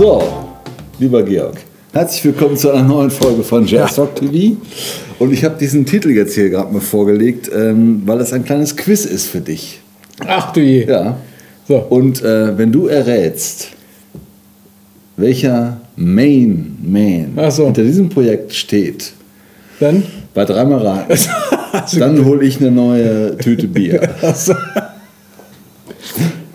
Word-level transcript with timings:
So, 0.00 0.22
lieber 0.98 1.22
Georg, 1.22 1.56
herzlich 1.92 2.24
willkommen 2.24 2.56
zu 2.56 2.70
einer 2.70 2.82
neuen 2.82 3.10
Folge 3.10 3.42
von 3.42 3.66
Jazz 3.66 3.98
Rock 3.98 4.14
TV. 4.16 4.56
Und 5.18 5.30
ich 5.30 5.44
habe 5.44 5.58
diesen 5.58 5.84
Titel 5.84 6.08
jetzt 6.08 6.34
hier 6.34 6.48
gerade 6.48 6.72
mal 6.72 6.80
vorgelegt, 6.80 7.50
ähm, 7.54 8.00
weil 8.06 8.18
das 8.18 8.32
ein 8.32 8.42
kleines 8.42 8.74
Quiz 8.74 9.04
ist 9.04 9.26
für 9.26 9.42
dich. 9.42 9.78
Ach 10.26 10.54
du 10.54 10.60
je. 10.62 10.86
Ja. 10.86 11.18
So. 11.68 11.76
Und 11.90 12.22
äh, 12.22 12.56
wenn 12.56 12.72
du 12.72 12.86
errätst, 12.86 13.72
welcher 15.18 15.82
Main 15.96 16.78
Man 16.82 17.50
so. 17.50 17.66
hinter 17.66 17.82
diesem 17.82 18.08
Projekt 18.08 18.54
steht, 18.54 19.12
Dann? 19.80 20.02
bei 20.32 20.46
dreimal 20.46 20.78
raten, 20.78 21.18
dann 21.98 22.24
hole 22.24 22.42
ich 22.42 22.58
eine 22.58 22.70
neue 22.70 23.36
Tüte 23.36 23.68
Bier. 23.68 24.08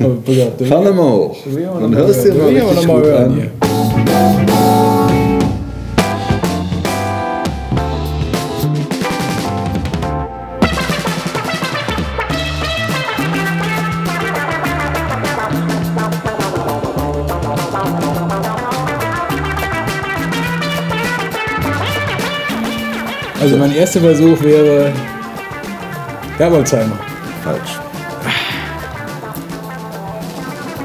Achso. 0.05 0.65
Fahr 0.65 0.83
doch 0.83 0.93
mal 0.93 1.11
hoch. 1.11 1.37
Dann 1.79 1.95
hörst 1.95 2.25
du 2.25 2.31
dir 2.31 2.39
mal 2.39 2.47
richtig 2.47 2.87
mal 2.87 2.95
gut 2.97 3.05
hören 3.05 3.23
an. 3.23 3.49
Also 23.41 23.57
mein 23.57 23.75
erster 23.75 23.99
Versuch 23.99 24.41
wäre 24.41 24.91
Herbolzheimer. 26.37 26.97
Falsch. 27.43 27.84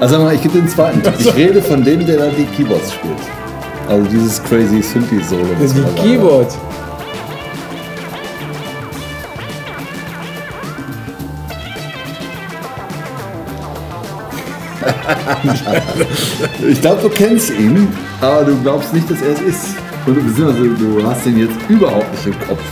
Also 0.00 0.14
sag 0.14 0.24
mal, 0.24 0.34
ich 0.34 0.40
gebe 0.40 0.58
den 0.58 0.66
zweiten 0.66 1.02
Tipp. 1.02 1.12
Ich 1.18 1.34
rede 1.34 1.60
von 1.60 1.84
dem, 1.84 2.06
der 2.06 2.16
da 2.16 2.28
die 2.28 2.46
Keyboards 2.56 2.94
spielt. 2.94 3.18
Also 3.86 4.08
dieses 4.08 4.42
crazy 4.42 4.80
Synthi-Solo. 4.80 5.44
Das 5.60 5.72
ist 5.72 5.96
Keyboard. 5.96 6.48
Ich 16.66 16.80
glaube, 16.80 17.02
du 17.02 17.08
kennst 17.08 17.50
ihn, 17.50 17.88
aber 18.20 18.44
du 18.44 18.56
glaubst 18.62 18.92
nicht, 18.94 19.10
dass 19.10 19.20
er 19.20 19.32
es 19.32 19.40
ist. 19.40 19.66
Und 20.06 20.16
du, 20.16 20.22
beziehungsweise 20.22 20.68
du 20.68 21.06
hast 21.06 21.26
ihn 21.26 21.38
jetzt 21.38 21.56
überhaupt 21.68 22.10
nicht 22.12 22.26
im 22.26 22.48
Kopf. 22.48 22.62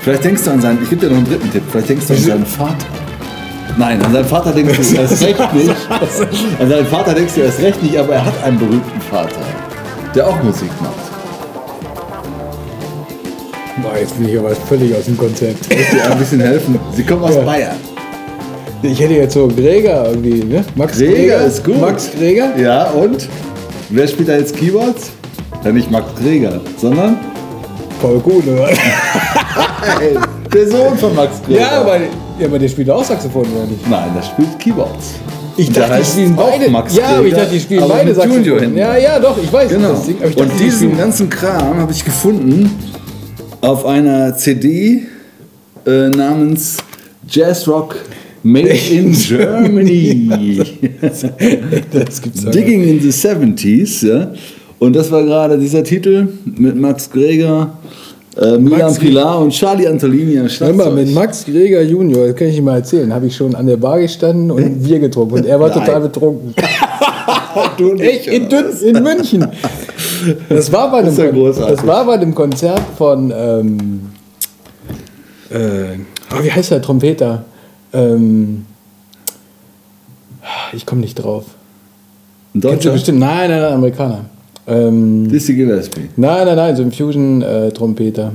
Vielleicht 0.00 0.24
denkst 0.24 0.42
du 0.44 0.50
an 0.50 0.60
seinen, 0.60 0.82
ich 0.82 0.90
gebe 0.90 1.02
dir 1.02 1.10
noch 1.10 1.18
einen 1.18 1.26
dritten 1.26 1.50
Tipp, 1.50 1.62
vielleicht 1.70 1.88
denkst 1.88 2.06
du 2.06 2.14
an 2.14 2.20
seinen 2.20 2.46
Vater. 2.46 2.86
Nein, 3.78 4.00
an 4.02 4.12
seinen 4.12 4.24
Vater 4.24 4.52
denkst 4.52 4.76
du 4.90 4.96
erst 5.00 5.22
recht 5.22 5.54
nicht. 5.54 5.70
An 6.60 6.68
seinen 6.68 6.86
Vater 6.86 7.14
denkst 7.14 7.34
du 7.34 7.40
erst 7.42 7.60
recht 7.60 7.82
nicht, 7.82 7.96
aber 7.98 8.14
er 8.14 8.24
hat 8.24 8.34
einen 8.44 8.58
berühmten 8.58 9.00
Vater, 9.10 9.40
der 10.14 10.26
auch 10.26 10.42
Musik 10.42 10.70
macht. 10.80 10.94
Boah, 13.82 13.98
jetzt 14.00 14.16
bin 14.18 14.28
ich 14.28 14.38
aber 14.38 14.50
völlig 14.54 14.94
aus 14.94 15.04
dem 15.04 15.18
Konzept. 15.18 15.72
Ich 15.72 15.90
dir 15.90 16.10
ein 16.10 16.18
bisschen 16.18 16.40
helfen. 16.40 16.78
Sie 16.94 17.04
kommen 17.04 17.24
aus 17.24 17.34
Ja. 17.34 17.42
Bayern. 17.42 17.76
Ich 18.82 18.98
hätte 19.00 19.14
jetzt 19.14 19.34
so 19.34 19.48
Gregor 19.48 20.06
irgendwie, 20.10 20.44
ne? 20.44 20.64
Max 20.74 20.98
Gregor 20.98 21.40
ist 21.40 21.62
gut. 21.64 21.80
Max 21.80 22.10
Gregor? 22.16 22.48
Ja, 22.56 22.84
und? 22.90 23.28
Wer 23.90 24.08
spielt 24.08 24.28
da 24.28 24.36
jetzt 24.36 24.56
Keyboards? 24.56 25.10
Ja, 25.64 25.72
nicht 25.72 25.90
Max 25.90 26.06
Greger, 26.20 26.60
sondern 26.76 27.18
Voll 28.00 28.18
gut, 28.20 28.46
oder? 28.46 28.68
der 30.52 30.68
Sohn 30.68 30.96
von 30.98 31.14
Max 31.14 31.42
Greger. 31.46 31.60
ja, 31.60 31.80
aber, 31.80 31.98
ja, 32.38 32.46
aber 32.46 32.58
der 32.58 32.68
spielt 32.68 32.90
auch 32.90 33.04
Saxophon, 33.04 33.42
oder 33.42 33.66
nicht? 33.66 33.88
Nein, 33.88 34.10
der 34.14 34.22
spielt 34.22 34.58
Keyboards. 34.58 35.14
Ich 35.56 35.72
dachte, 35.72 35.98
die 35.98 36.04
spielen 36.04 36.38
auch 36.38 36.50
beide. 36.50 36.70
Max 36.70 36.96
ja, 36.96 37.06
aber 37.16 37.26
ich 37.26 37.34
dachte, 37.34 37.52
die 37.52 37.60
spielen 37.60 37.84
beide 37.88 38.14
Saxophon. 38.14 38.42
hinten. 38.42 38.76
Ja, 38.76 38.96
ja, 38.96 39.18
doch, 39.18 39.38
ich 39.42 39.52
weiß. 39.52 39.70
Genau. 39.70 39.90
das 39.90 40.06
Ding, 40.06 40.16
Und 40.16 40.38
dachte, 40.38 40.52
die 40.58 40.64
diesen 40.64 40.96
ganzen 40.96 41.30
Kram 41.30 41.78
habe 41.78 41.92
ich 41.92 42.04
gefunden 42.04 42.70
auf 43.60 43.86
einer 43.86 44.36
CD 44.36 45.06
äh, 45.86 46.08
namens 46.10 46.76
Jazz 47.28 47.66
Rock 47.66 47.96
Made 48.42 48.68
in 48.68 49.12
Germany. 49.12 50.30
das 51.00 52.22
gibt's 52.22 52.44
ja. 52.44 52.50
Digging 52.50 52.84
in 52.84 53.00
the 53.00 53.10
70s. 53.10 54.06
Ja? 54.06 54.32
Und 54.78 54.94
das 54.94 55.10
war 55.10 55.24
gerade 55.24 55.58
dieser 55.58 55.82
Titel 55.82 56.28
mit 56.44 56.76
Max 56.76 57.10
Greger, 57.10 57.78
äh, 58.36 58.58
Milan 58.58 58.80
Max- 58.80 58.98
Pilar 58.98 59.40
und 59.40 59.50
Charlie 59.50 59.86
Antolini 59.86 60.38
am 60.38 60.48
Hör 60.48 60.72
mal, 60.72 60.90
mit 60.90 61.08
Schlagzeug. 61.08 61.14
Max 61.14 61.44
Greger 61.44 61.82
Junior, 61.82 62.26
das 62.28 62.36
kann 62.36 62.48
ich 62.48 62.56
Ihnen 62.56 62.64
mal 62.66 62.76
erzählen, 62.76 63.12
habe 63.14 63.26
ich 63.26 63.34
schon 63.36 63.54
an 63.54 63.66
der 63.66 63.76
Bar 63.78 63.98
gestanden 64.00 64.50
und 64.50 64.62
ein 64.62 64.82
Bier 64.82 64.98
getrunken. 64.98 65.34
Und 65.34 65.46
er 65.46 65.58
war 65.58 65.68
Nein. 65.70 65.78
total 65.84 66.00
betrunken. 66.02 66.54
Du 67.78 67.94
nicht, 67.94 68.02
Echt, 68.04 68.26
in, 68.28 68.46
oder? 68.46 68.62
Dün, 68.64 68.96
in 68.96 69.02
München. 69.02 69.46
Das 70.50 70.70
war 70.70 70.90
bei 70.90 71.02
Das 71.02 71.16
dem, 71.16 71.34
großartig. 71.34 71.76
das 71.76 71.86
war 71.86 72.04
bei 72.04 72.18
dem 72.18 72.34
Konzert 72.34 72.82
von, 72.98 73.32
ähm, 73.34 74.00
äh, 75.50 75.96
oh, 76.38 76.42
wie 76.44 76.52
heißt 76.52 76.70
der 76.70 76.82
Trompeter? 76.82 77.44
Ähm, 77.94 78.66
ich 80.74 80.84
komme 80.84 81.00
nicht 81.00 81.14
drauf. 81.14 81.44
Ein 82.54 82.60
Kennst 82.60 82.64
du 82.64 82.68
Deutscher? 82.68 82.92
bestimmt? 82.92 83.18
Nein, 83.20 83.50
nein, 83.50 83.60
nein, 83.62 83.72
Amerikaner. 83.72 84.24
Ähm, 84.68 85.28
Dizzy 85.28 85.54
Gillespie. 85.54 86.08
nein, 86.16 86.46
nein, 86.46 86.56
nein, 86.56 86.76
so 86.76 86.82
ein 86.82 86.92
Fusion-Trompeter. 86.92 88.32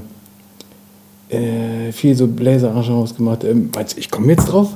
Äh, 1.30 1.92
viel 1.92 2.16
so 2.16 2.28
Bläser-Arrangements 2.28 3.16
gemacht. 3.16 3.44
Ähm, 3.44 3.70
ich 3.96 4.10
komme 4.12 4.28
jetzt 4.34 4.46
drauf? 4.46 4.70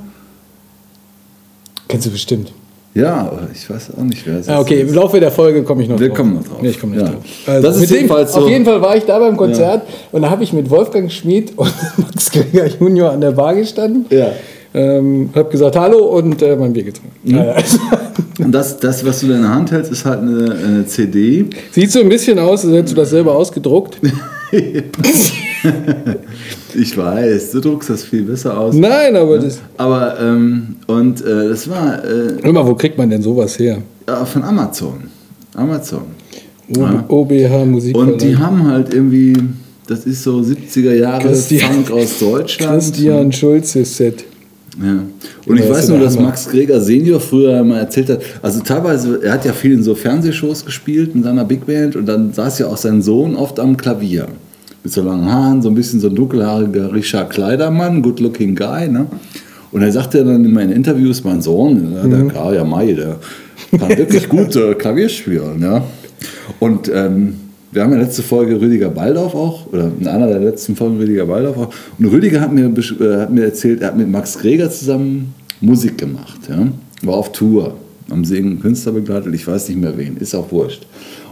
Kennst 1.87 2.07
du 2.07 2.11
bestimmt. 2.11 2.51
Ja, 2.93 3.13
aber 3.27 3.49
ich 3.53 3.69
weiß 3.69 3.89
auch 3.97 4.03
nicht, 4.03 4.25
wer 4.25 4.39
es 4.39 4.47
Ah, 4.47 4.53
ist. 4.55 4.59
okay, 4.61 4.81
im 4.81 4.93
Laufe 4.93 5.19
der 5.19 5.29
Folge 5.31 5.63
komme 5.63 5.83
ich 5.83 5.89
noch 5.89 5.99
Wir 5.99 6.07
drauf. 6.07 6.17
kommen 6.17 6.35
noch 6.35 6.43
drauf. 6.47 6.61
Nee, 6.61 6.69
ich 6.69 6.79
komme 6.79 6.95
nicht 6.95 7.05
Ja. 7.05 7.11
drauf. 7.11 7.23
Also 7.45 7.67
Das 7.67 7.77
ist 7.77 7.89
dem, 7.91 7.95
jedenfalls 7.97 8.33
so- 8.33 8.39
Auf 8.41 8.49
jeden 8.49 8.63
Fall 8.63 8.81
war 8.81 8.95
ich 8.95 9.03
da 9.03 9.19
beim 9.19 9.35
Konzert 9.35 9.81
und 10.13 10.21
da 10.21 10.29
habe 10.29 10.43
ich 10.45 10.53
mit 10.53 10.69
Wolfgang 10.69 11.11
Schmid 11.11 11.51
und 11.57 11.73
Max 11.97 12.31
Greger 12.31 12.67
Junior 12.79 13.11
an 13.11 13.19
der 13.19 13.31
Bar 13.31 13.53
gestanden. 13.55 14.05
Ja. 14.09 14.27
Ähm, 14.77 15.29
habe 15.33 15.49
gesagt 15.49 15.77
Hallo 15.77 16.17
und 16.17 16.41
äh, 16.41 16.55
mein 16.57 16.73
Bier 16.73 16.83
getrunken. 16.83 17.15
Mhm. 17.23 17.35
Naja, 17.35 17.51
also, 17.53 17.77
Und 18.43 18.51
das, 18.51 18.77
das, 18.77 19.05
was 19.05 19.21
du 19.21 19.27
in 19.31 19.41
der 19.41 19.49
Hand 19.49 19.71
hältst, 19.71 19.89
ist 19.91 20.03
halt 20.03 20.19
eine, 20.19 20.51
eine 20.53 20.85
CD. 20.85 21.45
sieht 21.71 21.89
so 21.91 22.01
ein 22.01 22.09
bisschen 22.09 22.37
aus, 22.39 22.65
als 22.65 22.73
hättest 22.73 22.91
du 22.93 22.97
das 22.97 23.09
selber 23.11 23.33
ausgedruckt. 23.35 23.97
Ich 26.77 26.95
weiß, 26.97 27.51
du 27.51 27.59
druckst 27.61 27.89
das 27.89 28.03
viel 28.03 28.23
besser 28.23 28.57
aus. 28.57 28.75
Nein, 28.75 29.15
aber 29.15 29.39
das. 29.39 29.59
Aber, 29.77 30.19
ähm, 30.19 30.75
und 30.87 31.21
äh, 31.25 31.49
das 31.49 31.69
war 31.69 32.03
äh, 32.03 32.51
mal, 32.51 32.65
wo 32.67 32.75
kriegt 32.75 32.97
man 32.97 33.09
denn 33.09 33.21
sowas 33.21 33.57
her? 33.57 33.77
ja, 34.07 34.25
von 34.25 34.43
Amazon. 34.43 35.05
Amazon. 35.55 36.01
O- 36.77 37.21
OBH 37.21 37.65
Musik. 37.65 37.97
Und 37.97 38.21
die 38.21 38.35
haben 38.37 38.67
halt 38.67 38.93
irgendwie, 38.93 39.33
das 39.87 40.05
ist 40.05 40.23
so 40.23 40.37
70er 40.39 40.93
Jahre 40.93 41.27
Christian- 41.29 41.71
Funk 41.85 41.91
aus 41.91 42.19
Deutschland. 42.19 42.73
Christian 42.73 43.31
Schulze 43.31 43.85
Set. 43.85 44.25
Ja. 44.81 45.03
Und 45.45 45.57
ich 45.57 45.65
Ja, 45.65 45.71
weiß 45.71 45.89
nur, 45.89 45.99
dass. 45.99 46.19
Max 46.19 46.49
Greger 46.49 46.81
Senior 46.81 47.19
früher 47.19 47.63
mal 47.63 47.79
erzählt 47.79 48.09
hat, 48.09 48.21
also 48.41 48.59
teilweise, 48.61 49.21
er 49.23 49.33
hat 49.33 49.45
ja 49.45 49.53
viel 49.53 49.73
in 49.73 49.83
so 49.83 49.95
Fernsehshows 49.95 50.65
gespielt 50.65 51.15
mit 51.15 51.23
seiner 51.23 51.45
Big 51.45 51.65
Band 51.65 51.95
und 51.95 52.05
dann 52.05 52.33
saß 52.33 52.59
ja 52.59 52.67
auch 52.67 52.77
sein 52.77 53.01
Sohn 53.01 53.35
oft 53.35 53.59
am 53.59 53.77
Klavier. 53.77 54.27
Mit 54.83 54.93
so 54.93 55.01
langen 55.01 55.31
Haaren, 55.31 55.61
so 55.61 55.69
ein 55.69 55.75
bisschen 55.75 55.99
so 55.99 56.09
ein 56.09 56.15
dunkelhaariger 56.15 56.93
Richard 56.93 57.29
Kleidermann, 57.31 58.01
good 58.01 58.19
looking 58.19 58.55
guy, 58.55 58.87
ne? 58.87 59.07
Und 59.71 59.81
er 59.81 59.91
sagte 59.91 60.23
dann 60.23 60.45
in 60.45 60.53
meinen 60.53 60.71
Interviews, 60.71 61.23
mein 61.23 61.41
Sohn, 61.41 61.93
ja, 61.95 62.07
der 62.07 62.27
Karl 62.27 62.63
Mai, 62.63 62.93
der 62.93 63.17
kann 63.77 63.97
wirklich 63.97 64.29
gut 64.29 64.55
äh, 64.55 64.73
Klavier 64.75 65.09
spielen, 65.09 65.61
ja. 65.61 65.83
Und 66.59 66.89
ähm, 66.93 67.35
wir 67.71 67.83
haben 67.83 67.91
ja 67.91 67.99
letzte 67.99 68.23
Folge 68.23 68.59
Rüdiger 68.59 68.89
Baldauf 68.89 69.35
auch, 69.35 69.67
oder 69.71 69.91
in 69.99 70.07
einer 70.07 70.27
der 70.27 70.39
letzten 70.39 70.75
Folgen 70.75 70.97
Rüdiger 70.97 71.25
Baldauf 71.25 71.57
auch. 71.57 71.73
Und 71.97 72.05
Rüdiger 72.05 72.41
hat 72.41 72.53
mir, 72.53 72.65
äh, 72.65 73.21
hat 73.21 73.31
mir 73.31 73.45
erzählt, 73.45 73.81
er 73.81 73.89
hat 73.89 73.97
mit 73.97 74.09
Max 74.09 74.37
Greger 74.37 74.69
zusammen 74.69 75.33
Musik 75.61 75.97
gemacht. 75.97 76.39
Ja? 76.49 76.67
War 77.01 77.15
auf 77.15 77.31
Tour, 77.31 77.75
am 78.09 78.23
Singen 78.23 78.59
Künstler 78.59 78.93
begleitet, 78.93 79.33
ich 79.33 79.45
weiß 79.45 79.69
nicht 79.69 79.79
mehr 79.79 79.97
wen, 79.97 80.17
ist 80.17 80.35
auch 80.35 80.51
wurscht. 80.51 80.85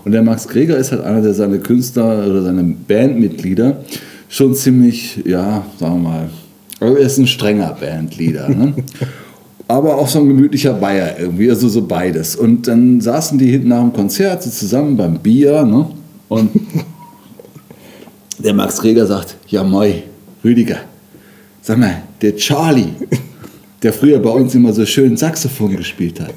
Und 0.06 0.12
der 0.12 0.21
Max 0.21 0.47
Greger 0.47 0.77
ist 0.77 0.91
halt 0.91 1.03
einer, 1.03 1.21
der 1.21 1.33
seine 1.33 1.59
Künstler 1.59 2.27
oder 2.27 2.44
seine 2.44 2.63
Bandmitglieder 2.63 3.77
schon 4.27 4.53
ziemlich, 4.53 5.19
ja, 5.25 5.65
sagen 5.80 6.03
wir 6.03 6.09
mal, 6.09 6.30
also 6.80 6.97
er 6.97 7.06
ist 7.06 7.18
ein 7.18 7.27
strenger 7.27 7.77
Bandleader. 7.80 8.50
Ne? 8.50 8.74
aber 9.68 9.95
auch 9.95 10.07
so 10.07 10.19
ein 10.19 10.27
gemütlicher 10.27 10.74
Bayer 10.74 11.18
irgendwie, 11.19 11.50
also 11.50 11.68
so 11.69 11.85
beides. 11.85 12.35
Und 12.35 12.68
dann 12.68 13.01
saßen 13.01 13.38
die 13.38 13.51
hinten 13.51 13.69
nach 13.69 13.81
dem 13.81 13.94
Konzert 13.94 14.44
so 14.44 14.50
zusammen 14.50 14.97
beim 14.97 15.19
Bier, 15.19 15.63
ne? 15.63 15.88
Und 16.33 16.50
der 18.39 18.56
Max 18.56 18.83
Reger 18.83 19.06
sagt, 19.06 19.35
ja 19.47 19.63
moi, 19.63 20.01
Rüdiger, 20.44 20.80
sag 21.62 21.77
mal, 21.77 22.01
der 22.24 22.35
Charlie, 22.35 22.94
der 23.83 23.94
früher 23.94 24.18
bei 24.18 24.31
uns 24.31 24.56
immer 24.56 24.74
so 24.74 24.83
schön 24.83 25.15
Saxophon 25.15 25.77
gespielt 25.77 26.19
hat. 26.19 26.33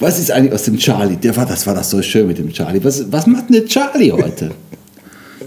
Was 0.00 0.18
ist 0.18 0.32
eigentlich 0.32 0.52
aus 0.52 0.64
dem 0.64 0.76
Charlie? 0.76 1.16
Der 1.16 1.36
war, 1.36 1.46
das 1.46 1.64
war 1.68 1.74
das 1.74 1.88
so 1.88 2.02
schön 2.02 2.26
mit 2.26 2.38
dem 2.38 2.52
Charlie. 2.52 2.82
Was, 2.82 3.10
was 3.12 3.28
macht 3.28 3.48
denn 3.48 3.60
der 3.60 3.66
Charlie 3.66 4.10
heute? 4.10 4.50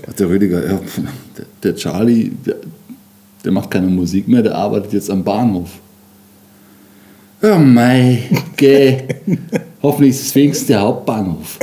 Sagt 0.05 0.19
der 0.21 0.29
Rüdiger, 0.29 0.65
ja, 0.65 0.79
der, 1.37 1.45
der 1.61 1.75
Charlie, 1.75 2.31
der, 2.45 2.55
der 3.43 3.51
macht 3.51 3.69
keine 3.71 3.87
Musik 3.87 4.25
mehr, 4.29 4.41
der 4.41 4.55
arbeitet 4.55 4.93
jetzt 4.93 5.09
am 5.09 5.21
Bahnhof. 5.21 5.69
Oh 7.41 7.57
mei, 7.57 8.23
geh. 8.55 8.99
Hoffentlich 9.83 10.11
ist 10.11 10.27
es 10.27 10.35
wenigstens 10.35 10.67
der 10.67 10.79
Hauptbahnhof. 10.79 11.59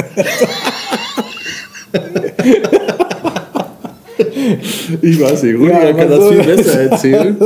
Ich 5.03 5.21
weiß 5.21 5.43
nicht, 5.43 5.55
Rüdiger 5.55 5.85
Ja, 5.87 5.93
kann 5.93 6.01
aber 6.13 6.17
das 6.17 6.25
so- 6.25 6.31
viel 6.33 6.43
besser 6.57 6.81
erzählen. 6.91 7.37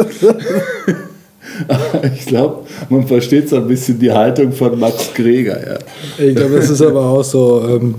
Aber 1.69 2.05
ich 2.17 2.27
glaube, 2.27 2.65
man 2.89 3.07
versteht 3.07 3.49
so 3.49 3.57
ein 3.57 3.67
bisschen 3.69 3.99
die 3.99 4.11
Haltung 4.11 4.53
von 4.53 4.79
Max 4.79 5.13
Greger. 5.15 5.59
Ja. 5.67 5.79
Ich 6.25 6.35
glaube, 6.35 6.57
das 6.57 6.71
ist 6.71 6.83
aber 6.83 7.05
auch 7.05 7.25
so 7.25 7.63
ähm, 7.69 7.95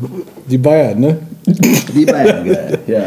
die 0.48 0.57
Bayern, 0.57 1.00
ne? 1.00 1.18
Die 1.95 2.06
geil. 2.06 2.80
Ja. 2.88 3.04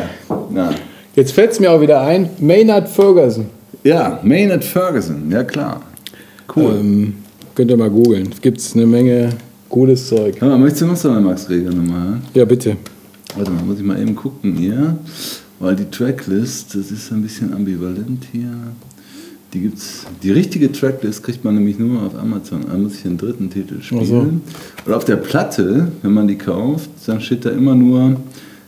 Na. 0.50 0.70
Jetzt 1.14 1.32
fällt 1.32 1.52
es 1.52 1.60
mir 1.60 1.70
auch 1.70 1.80
wieder 1.80 2.00
ein, 2.02 2.28
Maynard 2.40 2.88
Ferguson. 2.88 3.46
ja, 3.84 4.18
Maynard 4.22 4.64
Ferguson, 4.64 5.30
ja 5.30 5.44
klar. 5.44 5.80
Cool. 6.54 6.74
Ähm, 6.80 7.14
könnt 7.54 7.70
ihr 7.70 7.76
mal 7.76 7.90
googeln. 7.90 8.28
Gibt 8.42 8.58
es 8.58 8.74
eine 8.74 8.84
Menge 8.86 9.30
cooles 9.68 10.08
Zeug. 10.08 10.40
Hör 10.40 10.48
mal, 10.48 10.58
möchtest 10.58 10.82
du 10.82 10.86
noch 10.86 10.96
so 10.96 11.08
eine 11.10 11.20
Max 11.20 11.46
Greger 11.46 11.70
hören? 11.70 12.22
Ja, 12.34 12.44
bitte. 12.44 12.76
Warte 13.36 13.50
mal, 13.50 13.64
muss 13.64 13.78
ich 13.78 13.84
mal 13.84 14.00
eben 14.00 14.14
gucken 14.14 14.54
hier. 14.54 14.96
Weil 15.60 15.76
die 15.76 15.90
Tracklist, 15.90 16.74
das 16.74 16.90
ist 16.90 17.12
ein 17.12 17.22
bisschen 17.22 17.52
ambivalent 17.52 18.24
hier. 18.32 18.50
Die 19.52 19.60
gibt's. 19.60 20.04
Die 20.22 20.32
richtige 20.32 20.70
Tracklist 20.72 21.22
kriegt 21.22 21.44
man 21.44 21.54
nämlich 21.54 21.78
nur 21.78 22.02
auf 22.02 22.16
Amazon. 22.16 22.62
Da 22.68 22.76
muss 22.76 22.94
ich 22.96 23.02
den 23.02 23.16
dritten 23.16 23.50
Titel 23.50 23.80
spielen. 23.80 24.04
So. 24.04 24.26
Und 24.84 24.92
auf 24.92 25.04
der 25.04 25.16
Platte, 25.16 25.92
wenn 26.02 26.12
man 26.12 26.26
die 26.26 26.36
kauft, 26.36 26.90
dann 27.06 27.20
steht 27.20 27.44
da 27.44 27.50
immer 27.50 27.74
nur 27.74 28.16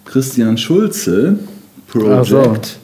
Christian 0.05 0.57
Schulze 0.57 1.39
Project. 1.89 2.79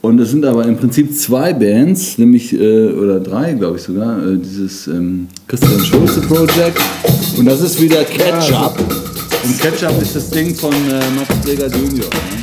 Und 0.00 0.20
es 0.20 0.30
sind 0.30 0.44
aber 0.44 0.64
im 0.64 0.76
Prinzip 0.76 1.12
zwei 1.14 1.52
Bands, 1.52 2.18
nämlich, 2.18 2.52
äh, 2.52 2.92
oder 2.92 3.18
drei, 3.18 3.54
glaube 3.54 3.78
ich 3.78 3.82
sogar, 3.82 4.24
äh, 4.24 4.36
dieses 4.36 4.86
ähm, 4.86 5.26
Christian 5.48 5.84
Schulze 5.84 6.20
Project. 6.20 6.78
Und 7.36 7.46
das 7.46 7.60
ist 7.62 7.80
wieder 7.80 8.04
Ketchup. 8.04 8.78
Und 9.44 9.60
Ketchup 9.60 10.02
ist 10.02 10.16
das 10.16 10.30
Ding 10.30 10.54
von 10.54 10.72
äh, 10.72 11.10
Max 11.10 11.28
Greger 11.44 11.68
Junior. 11.68 12.08
Ne? 12.10 12.40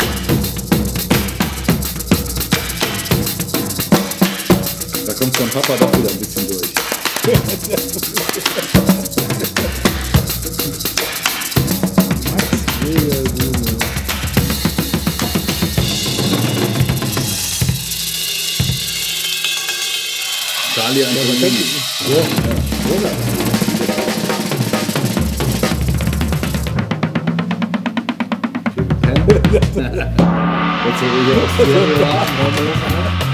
Da 5.06 5.14
kommt 5.14 5.36
von 5.36 5.50
Papa 5.50 5.74
doch 5.78 5.98
wieder 5.98 6.10
ein 6.10 6.18
bisschen 6.18 6.48
durch. 6.48 6.66
Charlie 20.76 21.04
Antonini. 21.04 21.66
Jetzt 22.88 23.35
so 29.64 31.06
wieder 31.06 31.44
auf 31.44 31.54
Stereo. 31.54 31.96
Das 32.00 33.25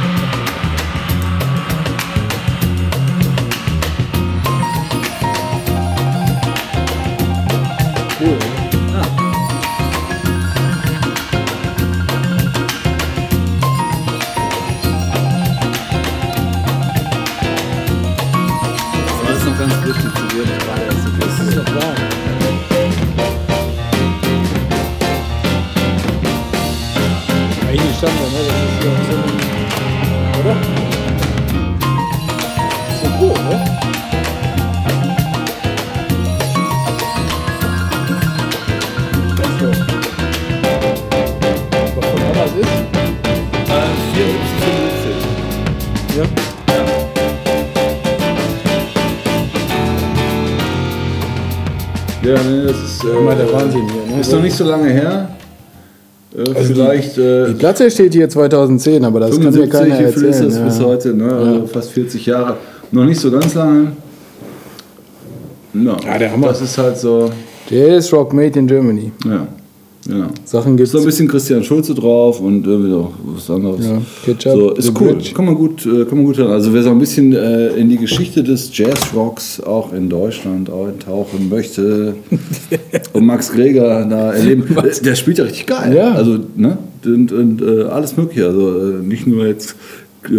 nicht 54.52 54.58
so 54.58 54.66
lange 54.66 54.90
her. 54.90 55.30
Äh, 56.36 56.40
Also 56.50 56.74
vielleicht 56.74 57.18
Die 57.18 57.22
äh, 57.22 57.54
Platte 57.54 57.90
steht 57.90 58.14
hier 58.14 58.30
2010, 58.30 59.04
aber 59.06 59.20
das 59.22 59.32
kann 59.32 59.46
mir 59.46 59.52
75, 59.52 59.72
keiner 59.72 60.00
wie 60.08 60.12
viel 60.14 60.24
ist 60.26 60.40
erzählen. 60.42 60.50
das 60.66 60.74
bis 60.74 60.80
ja. 60.80 60.86
heute? 60.86 61.14
Ne? 61.14 61.32
Also 61.34 61.68
fast 61.68 61.92
40 61.92 62.26
Jahre. 62.26 62.58
Noch 62.92 63.06
nicht 63.06 63.20
so 63.20 63.32
ganz 63.32 63.54
lange. 63.54 63.94
No. 65.74 65.96
Ja, 66.06 66.18
der 66.18 66.32
Hammer. 66.32 66.48
Das 66.48 66.62
ist 66.62 66.78
halt 66.78 66.98
so, 66.98 67.32
Jazz 67.70 68.12
Rock 68.12 68.34
Made 68.34 68.60
in 68.60 68.68
Germany. 68.68 69.12
ja, 69.26 69.48
genau. 70.08 70.28
Sachen 70.46 70.78
gibt's. 70.78 70.90
Ist 70.90 70.94
so 70.94 71.00
ein 71.00 71.06
bisschen 71.06 71.28
Christian 71.28 71.64
Schulze 71.64 71.94
drauf 71.94 72.40
und 72.40 72.66
irgendwie 72.66 72.94
auch 72.94 73.12
was 73.24 73.50
anderes. 73.50 73.86
Ja, 73.86 74.02
Ketchup, 74.26 74.54
so, 74.54 74.72
ist 74.72 75.00
cool. 75.00 75.14
Bridge. 75.14 75.34
Kann 75.34 75.46
man 75.46 75.56
gut, 75.56 75.86
äh, 75.86 76.06
kann 76.06 76.18
man 76.18 76.26
gut 76.26 76.38
hören. 76.38 76.52
Also 76.52 76.74
wer 76.74 76.84
so 76.84 76.90
ein 76.90 77.00
bisschen 77.00 77.34
äh, 77.34 77.70
in 77.70 77.90
die 77.90 77.98
Geschichte 77.98 78.44
des 78.44 78.76
Jazzrocks 78.76 79.62
auch 79.62 79.94
in 79.94 80.10
Deutschland 80.10 80.70
eintauchen 80.70 81.50
möchte 81.50 82.16
und 83.14 83.26
Max 83.26 83.52
Greger 83.52 84.06
da 84.06 84.34
erleben, 84.34 84.66
der, 84.76 84.92
der 84.92 85.16
spielt 85.16 85.38
ja 85.38 85.44
richtig 85.44 85.66
geil. 85.66 85.96
Ja. 85.96 86.14
Also 86.14 86.40
ne 86.56 86.78
und, 87.06 87.32
und 87.32 87.62
äh, 87.62 87.84
alles 87.84 88.18
mögliche. 88.18 88.46
Also 88.46 88.80
äh, 88.80 89.04
nicht 89.04 89.28
nur 89.28 89.48
jetzt 89.48 89.76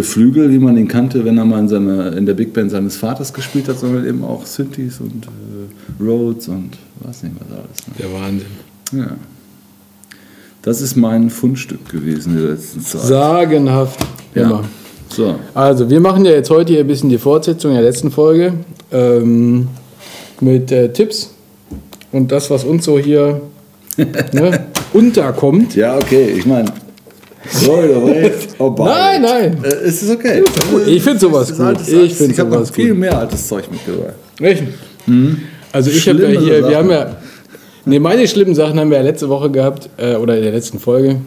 Flügel, 0.01 0.49
wie 0.51 0.59
man 0.59 0.77
ihn 0.77 0.87
kannte, 0.87 1.25
wenn 1.25 1.37
er 1.37 1.45
mal 1.45 1.59
in, 1.59 1.67
seiner, 1.67 2.15
in 2.15 2.25
der 2.25 2.33
Big 2.33 2.53
Band 2.53 2.71
seines 2.71 2.95
Vaters 2.95 3.33
gespielt 3.33 3.67
hat, 3.67 3.79
sondern 3.79 4.07
eben 4.07 4.23
auch 4.23 4.45
Synthes 4.45 4.99
und 5.01 5.25
äh, 5.25 6.03
Rhodes 6.03 6.47
und 6.47 6.71
was 7.01 7.23
nicht 7.23 7.35
was 7.35 7.57
alles. 7.57 7.87
Ne? 7.87 7.93
Der 7.99 8.13
Wahnsinn. 8.13 8.47
Ja. 8.93 9.17
Das 10.63 10.81
ist 10.81 10.95
mein 10.95 11.29
Fundstück 11.29 11.89
gewesen 11.89 12.35
in 12.37 12.41
der 12.43 12.51
letzten 12.55 12.81
Zeit. 12.81 13.01
Sagenhaft. 13.01 13.99
ja. 14.33 14.43
Immer. 14.43 14.63
So. 15.09 15.35
Also, 15.53 15.89
wir 15.91 15.99
machen 15.99 16.25
ja 16.25 16.31
jetzt 16.31 16.49
heute 16.49 16.73
hier 16.73 16.81
ein 16.81 16.87
bisschen 16.87 17.09
die 17.09 17.19
Fortsetzung 17.19 17.73
der 17.73 17.83
letzten 17.83 18.09
Folge 18.09 18.53
ähm, 18.91 19.67
mit 20.41 20.71
äh, 20.71 20.91
Tipps 20.91 21.31
und 22.11 22.31
das, 22.31 22.49
was 22.49 22.63
uns 22.63 22.85
so 22.85 22.97
hier 22.97 23.39
ne, 24.31 24.65
unterkommt. 24.91 25.75
Ja, 25.75 25.97
okay, 25.97 26.33
ich 26.37 26.45
meine. 26.47 26.65
Sorry. 27.51 27.89
Oh. 28.59 28.73
Nein, 28.77 29.21
nein. 29.23 29.57
Äh, 29.63 29.67
es 29.87 30.01
ist 30.03 30.11
okay. 30.11 30.43
Ich 30.87 31.03
find 31.03 31.19
sowas 31.19 31.51
gut. 31.51 31.59
altes- 31.59 31.87
Ich 31.89 31.95
altes- 31.99 32.17
find 32.17 32.31
Ich 32.31 32.39
habe 32.39 32.49
noch 32.49 32.57
sowas 32.59 32.71
viel 32.71 32.93
mehr 32.93 33.17
altes 33.17 33.47
Zeug 33.47 33.69
mitgebracht. 33.69 34.13
Welchen? 34.39 34.69
Also 35.71 35.89
ich 35.91 36.07
habe 36.07 36.21
ja 36.23 36.39
hier, 36.39 36.67
wir 36.69 36.77
haben 36.77 36.89
ja, 36.89 37.17
nee, 37.85 37.99
meine 37.99 38.27
schlimmen 38.27 38.55
Sachen 38.55 38.79
haben 38.79 38.89
wir 38.89 38.97
ja 38.97 39.03
letzte 39.03 39.29
Woche 39.29 39.49
gehabt, 39.49 39.89
äh, 39.97 40.15
oder 40.15 40.35
in 40.37 40.43
der 40.43 40.51
letzten 40.51 40.79
Folge. 40.79 41.17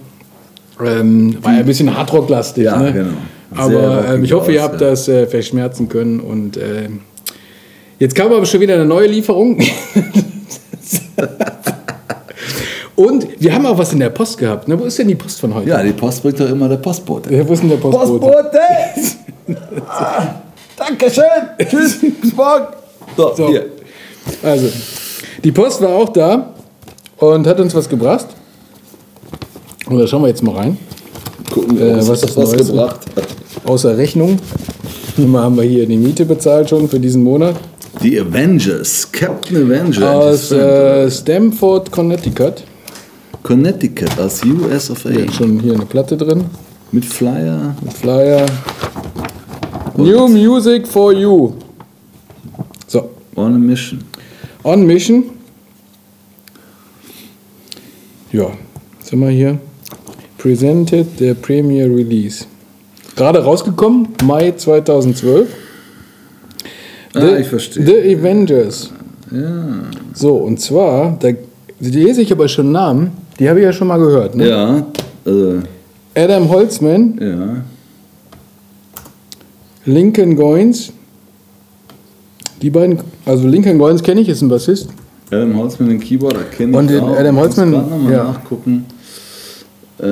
Ähm, 0.84 1.36
war 1.42 1.52
ja 1.52 1.60
ein 1.60 1.66
bisschen 1.66 1.96
Hardrock-lastig, 1.96 2.64
Ja, 2.64 2.78
ne? 2.78 2.92
genau. 2.92 3.14
Aber 3.54 4.04
ähm, 4.12 4.25
ich 4.25 4.32
hoffe, 4.32 4.52
ihr 4.52 4.62
habt 4.62 4.80
ja. 4.80 4.90
das 4.90 5.08
äh, 5.08 5.26
verschmerzen 5.26 5.88
können 5.88 6.20
und 6.20 6.56
äh, 6.56 6.88
jetzt 7.98 8.14
kam 8.14 8.32
aber 8.32 8.44
schon 8.44 8.60
wieder 8.60 8.75
eine 8.75 8.84
neue 8.84 9.06
Lieferung. 9.06 9.58
und 12.96 13.26
wir 13.38 13.54
haben 13.54 13.64
auch 13.66 13.78
was 13.78 13.92
in 13.92 14.00
der 14.00 14.10
Post 14.10 14.36
gehabt. 14.38 14.68
Ne? 14.68 14.78
Wo 14.78 14.84
ist 14.84 14.98
denn 14.98 15.08
die 15.08 15.14
Post 15.14 15.40
von 15.40 15.54
heute? 15.54 15.68
Ja, 15.68 15.82
die 15.82 15.92
Post 15.92 16.22
bringt 16.22 16.40
doch 16.40 16.50
immer 16.50 16.68
der 16.68 16.76
Postbote. 16.76 17.32
Ja, 17.34 17.48
Wo 17.48 17.52
ist 17.52 17.62
denn 17.62 17.70
der 17.70 17.76
Postbote? 17.76 18.20
Postbote! 18.26 18.60
Ah, 19.88 20.40
Dankeschön! 20.76 21.22
Tschüss! 21.70 21.98
Bis 22.20 22.34
morgen! 22.34 22.66
So, 23.16 23.32
So. 23.36 23.48
hier. 23.48 23.66
Also, 24.42 24.66
die 25.47 25.53
Post 25.53 25.81
war 25.81 25.91
auch 25.91 26.09
da 26.09 26.55
und 27.19 27.47
hat 27.47 27.61
uns 27.61 27.73
was 27.73 27.88
gebracht. 27.88 28.26
Und 29.88 29.97
da 30.00 30.07
schauen 30.09 30.23
wir 30.23 30.29
jetzt 30.29 30.43
mal 30.43 30.57
rein. 30.57 30.76
Gucken, 31.53 31.79
Äh, 31.81 31.97
was, 32.09 32.21
das 32.23 32.37
was 32.37 32.50
Neueste? 32.50 32.73
gebracht 32.73 32.99
hat. 33.15 33.26
Außer 33.65 33.97
Rechnung. 33.97 34.38
Immer 35.17 35.45
haben 35.45 35.57
wir 35.57 35.62
hier 35.62 35.87
die 35.87 35.97
Miete 35.97 36.25
bezahlt 36.25 36.69
schon 36.69 36.88
für 36.88 36.99
diesen 36.99 37.23
Monat. 37.23 37.55
Die 38.03 38.19
Avengers, 38.21 39.11
Captain 39.12 39.57
Avenger. 39.59 40.11
and 40.11 40.31
his 40.33 40.50
Aus 40.50 40.53
äh, 40.53 41.09
Stamford, 41.11 41.93
Connecticut. 41.93 42.65
Connecticut, 43.45 44.19
aus 44.19 44.41
US 44.45 44.91
of 44.91 45.07
A. 45.07 45.11
Hier 45.11 45.31
schon 45.33 45.61
hier 45.61 45.75
eine 45.75 45.87
Platte 45.87 46.17
drin. 46.17 46.45
Mit 46.91 47.05
Flyer. 47.05 47.76
Flyer. 48.00 48.45
New 49.97 50.26
Music 50.26 50.88
for 50.88 51.12
You. 51.12 51.53
So, 52.88 53.11
On 53.37 53.55
a 53.55 53.59
Mission. 53.59 54.03
On 54.65 54.85
Mission. 54.85 55.23
Ja, 58.37 58.50
sind 59.02 59.21
wir 59.21 59.31
hier. 59.31 59.59
Presented 60.37 61.19
der 61.19 61.33
Premier 61.33 61.87
Release. 61.87 62.45
Gerade 63.16 63.43
rausgekommen, 63.43 64.09
Mai 64.25 64.52
2012. 64.52 65.49
Ah, 67.14 67.38
ich 67.38 67.47
verstehe. 67.47 67.87
The 67.87 68.14
Avengers. 68.14 68.93
Ja. 69.31 69.78
So, 70.12 70.35
und 70.35 70.61
zwar, 70.61 71.16
da 71.19 71.31
lese 71.81 72.21
ich 72.21 72.31
aber 72.31 72.47
schon 72.47 72.73
Namen, 72.73 73.12
die 73.38 73.49
habe 73.49 73.61
ich 73.61 73.64
ja 73.64 73.73
schon 73.73 73.88
mal 73.88 73.97
gehört. 73.97 74.35
Ne? 74.35 74.50
Ja, 74.50 74.87
also, 75.25 75.62
Adam 76.14 76.50
Holzman, 76.50 77.19
ja. 77.19 77.64
Lincoln 79.87 80.37
Goins. 80.37 80.93
Die 82.61 82.69
beiden, 82.69 82.99
also 83.25 83.49
Lincoln 83.49 83.78
Goins 83.78 84.02
kenne 84.02 84.21
ich, 84.21 84.28
ist 84.28 84.43
ein 84.43 84.50
Bassist. 84.50 84.90
Adam 85.30 85.56
Holzman, 85.56 85.88
den 85.88 86.00
Keyboarder 86.00 86.45
kenne 86.56 86.71
ich 86.73 86.76
Und 86.76 86.88
den 86.90 87.00
auch. 87.00 87.16
Adam 87.16 87.37
Ich 87.37 87.42
Holzman, 87.42 87.73
grad 87.73 87.90
noch 87.90 87.99
mal 87.99 88.12
ja. 88.12 88.25
nachgucken, 88.25 88.85
äh, 89.99 90.04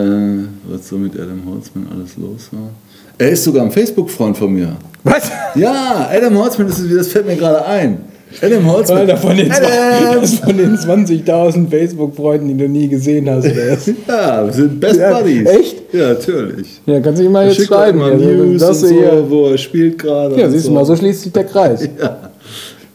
was 0.73 0.88
so 0.88 0.97
mit 0.97 1.14
Adam 1.14 1.42
Holzman 1.49 1.87
alles 1.94 2.16
los 2.16 2.49
war. 2.52 2.71
Er 3.18 3.30
ist 3.30 3.44
sogar 3.44 3.64
ein 3.64 3.71
Facebook-Freund 3.71 4.37
von 4.37 4.52
mir. 4.52 4.76
Was? 5.04 5.30
Ja, 5.54 6.09
Adam 6.12 6.37
Holzman, 6.38 6.66
das, 6.66 6.80
ist, 6.80 6.92
das 6.97 7.09
fällt 7.09 7.26
mir 7.26 7.37
gerade 7.37 7.64
ein. 7.64 7.99
Adam 8.42 8.66
Holzman. 8.66 8.99
Alter, 8.99 9.16
von 9.16 9.37
den, 9.37 9.49
das 9.49 10.40
den 10.40 10.76
20.000 10.76 11.68
Facebook-Freunden, 11.71 12.49
die 12.49 12.56
du 12.56 12.68
nie 12.68 12.88
gesehen 12.88 13.30
hast. 13.30 13.44
Ja, 14.09 14.44
wir 14.44 14.52
sind 14.52 14.80
Best 14.80 14.99
Ja, 14.99 15.21
Buddies. 15.21 15.49
echt? 15.49 15.76
Ja, 15.94 16.09
natürlich. 16.09 16.80
Ja, 16.87 16.99
kannst 16.99 17.21
du 17.21 17.26
ihm 17.26 17.30
mal 17.33 17.47
jetzt 17.47 17.64
schreiben. 17.64 17.99
Mal 18.00 18.12
Also, 18.14 18.25
News 18.25 18.61
dass 18.61 18.83
und 18.83 18.88
so, 18.88 18.94
hier, 18.94 19.25
wo 19.30 19.47
er 19.50 19.59
spielt 19.59 19.99
gerade. 19.99 20.40
ja, 20.40 20.50
siehst 20.50 20.66
du 20.66 20.73
mal, 20.73 20.85
so 20.85 20.97
schließt 20.97 21.23
sich 21.23 21.33
der 21.33 21.44
Kreis. 21.44 21.88
Ja. 22.02 22.16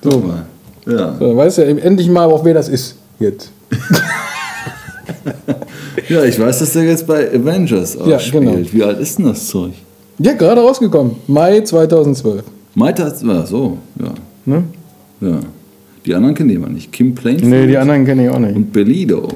Guck 0.02 0.28
mal. 0.28 0.46
Ja. 0.90 1.16
So, 1.20 1.36
weißt 1.36 1.60
du 1.60 1.66
endlich 1.66 2.10
mal 2.10 2.26
auch, 2.26 2.44
wer 2.44 2.54
das 2.54 2.70
ist 2.70 2.96
jetzt. 3.20 3.52
ja, 6.10 6.24
ich 6.24 6.40
weiß, 6.40 6.60
dass 6.60 6.74
der 6.74 6.84
jetzt 6.84 7.06
bei 7.08 7.30
Avengers 7.34 7.98
auch 8.00 8.08
Ja, 8.08 8.20
spielt. 8.20 8.44
genau. 8.46 8.58
Wie 8.72 8.84
alt 8.84 9.00
ist 9.00 9.18
denn 9.20 9.26
das 9.26 9.48
Zeug? 9.48 9.74
Ja, 10.18 10.34
gerade 10.34 10.62
rausgekommen. 10.62 11.16
Mai 11.28 11.62
2012. 11.62 12.44
Meint 12.76 13.00
er, 13.00 13.14
ja, 13.24 13.46
so, 13.46 13.78
ja. 14.00 14.14
Ne? 14.46 14.64
ja. 15.22 15.40
Die 16.06 16.16
anderen 16.16 16.34
kennen 16.36 16.50
die 16.50 16.58
aber 16.58 16.70
nicht. 16.70 16.92
Kim 16.92 17.14
Plainfield 17.14 17.50
Nee, 17.50 17.68
die 17.68 17.78
anderen 17.78 18.06
kenne 18.06 18.24
ich 18.26 18.30
auch 18.30 18.40
nicht. 18.40 18.56
und 18.56 18.72
Bellido. 18.74 19.28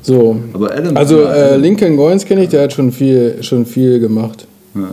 So. 0.00 0.36
Aber 0.52 0.72
Adam. 0.74 0.96
Also 0.96 1.22
ja, 1.22 1.32
äh, 1.32 1.56
Lincoln 1.56 1.96
Goins 1.96 2.24
kenne 2.24 2.44
ich, 2.44 2.48
der 2.50 2.62
hat 2.62 2.72
schon 2.72 2.92
viel, 2.92 3.42
schon 3.42 3.66
viel 3.66 3.98
gemacht. 4.00 4.46
ja. 4.74 4.90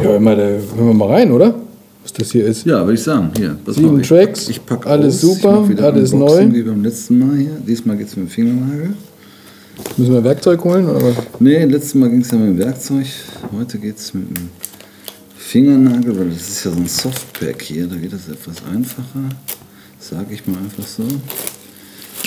Ja, 0.00 0.14
immer, 0.14 0.36
da 0.36 0.42
hören 0.44 0.62
wir 0.76 0.94
mal 0.94 1.08
rein, 1.08 1.32
oder? 1.32 1.56
Das 2.18 2.32
hier 2.32 2.46
ist. 2.46 2.66
ja, 2.66 2.80
würde 2.80 2.94
ich 2.94 3.02
sagen. 3.02 3.30
Hier, 3.36 3.56
Sieben 3.68 4.00
ich, 4.00 4.08
Tracks, 4.08 4.48
ich 4.48 4.64
pack 4.66 4.86
alles 4.86 5.16
aus. 5.16 5.20
super, 5.20 5.68
alles 5.80 6.12
neu. 6.12 6.48
Wie 6.52 6.62
beim 6.62 6.82
letzten 6.82 7.18
Mal 7.20 7.36
hier. 7.36 7.56
Diesmal 7.64 7.96
geht 7.96 8.08
es 8.08 8.16
mit 8.16 8.26
dem 8.26 8.30
Fingernagel. 8.30 8.94
Müssen 9.96 10.12
wir 10.12 10.24
Werkzeug 10.24 10.64
holen 10.64 10.88
oder? 10.88 11.12
Nee, 11.38 11.64
letztes 11.64 11.94
Mal 11.94 12.10
ging 12.10 12.20
es 12.22 12.30
ja 12.32 12.38
mit 12.38 12.48
dem 12.48 12.58
Werkzeug. 12.58 13.06
Heute 13.56 13.78
geht 13.78 13.98
es 13.98 14.12
mit 14.12 14.36
dem 14.36 14.48
Fingernagel, 15.36 16.18
weil 16.18 16.30
das 16.30 16.48
ist 16.48 16.64
ja 16.64 16.72
so 16.72 16.76
ein 16.76 16.88
Softpack 16.88 17.62
hier. 17.62 17.86
Da 17.86 17.94
geht 17.94 18.12
das 18.12 18.28
etwas 18.28 18.56
einfacher. 18.74 19.28
Sage 20.00 20.34
ich 20.34 20.44
mal 20.46 20.58
einfach 20.58 20.86
so. 20.86 21.04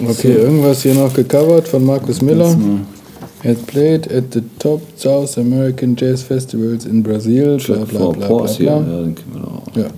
Okay, 0.08 0.36
irgendwas 0.36 0.84
hier 0.84 0.94
noch 0.94 1.14
gecovert 1.14 1.68
von 1.68 1.86
Markus 1.86 2.22
Miller. 2.22 2.58
Mal 3.44 3.56
Had 3.56 3.68
played 3.68 4.08
at 4.12 4.32
the 4.32 4.42
top 4.60 4.82
South 4.98 5.38
American 5.38 5.96
Jazz 5.96 6.24
Festivals 6.24 6.86
in 6.86 7.02
Brazil. 7.02 7.58
Bla 7.58 7.86
bla 7.86 7.86
for 7.86 8.14
bla 8.14 8.28
bla. 8.28 8.46
Bla. 8.46 8.66
Ja, 8.66 8.80
den 8.80 9.16
kennen 9.16 9.34
wir 9.34 9.42
doch 9.42 9.68
auch. 9.68 9.76
Ja. 9.76 9.92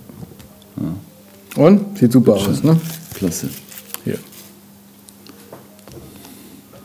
Und? 1.56 1.98
Sieht 1.98 2.12
super 2.12 2.34
aus, 2.34 2.64
ne? 2.64 2.80
Klasse. 3.14 3.48
Hier. 4.04 4.18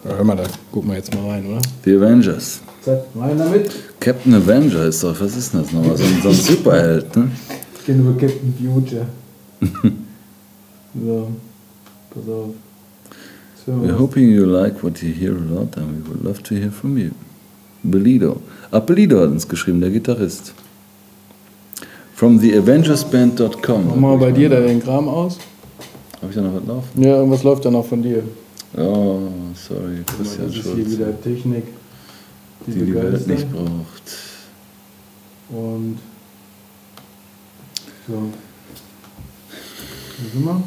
Ja, 0.04 0.16
hör 0.16 0.24
mal, 0.24 0.36
da 0.36 0.44
gucken 0.70 0.90
wir 0.90 0.96
jetzt 0.96 1.14
mal 1.14 1.28
rein, 1.30 1.46
oder? 1.46 1.60
The 1.84 1.96
Avengers. 1.96 2.60
Zack, 2.82 3.04
rein 3.16 3.38
damit. 3.38 3.70
Captain 4.00 4.34
Avenger 4.34 4.84
ist 4.84 5.02
doch, 5.02 5.18
was 5.20 5.36
ist 5.36 5.54
denn 5.54 5.62
das 5.62 5.72
nochmal? 5.72 5.96
So 5.96 6.04
ein, 6.04 6.22
so 6.22 6.28
ein 6.28 6.34
Superheld, 6.34 7.16
ne? 7.16 7.30
Ich 7.78 7.86
kenne 7.86 8.02
nur 8.02 8.16
Captain 8.18 8.54
Future. 8.58 9.06
so, 10.94 11.28
pass 12.10 12.28
auf. 12.28 12.54
So, 13.68 13.74
We're 13.74 13.98
hoping 13.98 14.30
you 14.30 14.46
like 14.46 14.82
what 14.82 15.02
you 15.02 15.12
hear 15.12 15.36
a 15.36 15.40
lot 15.40 15.76
and 15.76 16.02
we 16.02 16.08
would 16.08 16.24
love 16.24 16.42
to 16.44 16.54
hear 16.54 16.70
from 16.70 16.96
you. 16.96 17.10
Bellido. 17.84 18.40
Ah, 18.72 18.80
Bellido 18.80 19.20
hat 19.20 19.28
uns 19.28 19.46
geschrieben, 19.46 19.82
der 19.82 19.90
Gitarrist. 19.90 20.54
From 22.14 22.40
theavengersband.com. 22.40 23.86
mach 23.88 23.96
mal 23.96 24.16
bei 24.16 24.32
dir 24.32 24.48
da 24.48 24.60
den 24.60 24.82
Kram 24.82 25.06
aus. 25.06 25.36
Habe 26.22 26.30
ich 26.30 26.34
da 26.34 26.40
noch 26.40 26.54
was 26.54 26.66
laufen? 26.66 27.02
Ja, 27.02 27.16
irgendwas 27.16 27.42
läuft 27.42 27.66
da 27.66 27.70
noch 27.70 27.84
von 27.84 28.02
dir. 28.02 28.22
Oh, 28.74 29.18
sorry, 29.54 30.02
Christian 30.16 30.46
Das 30.46 30.56
ist 30.56 30.62
hier 30.64 30.72
Schulz. 30.74 30.90
wieder 30.92 31.20
Technik, 31.20 31.64
die, 32.66 32.72
Die 32.72 32.84
die 32.86 32.94
Welt 32.94 33.26
nicht 33.26 33.52
braucht. 33.52 34.02
Und 35.50 35.98
so. 38.08 38.14
Wo 40.18 40.28
sind 40.32 40.44
wir? 40.46 40.62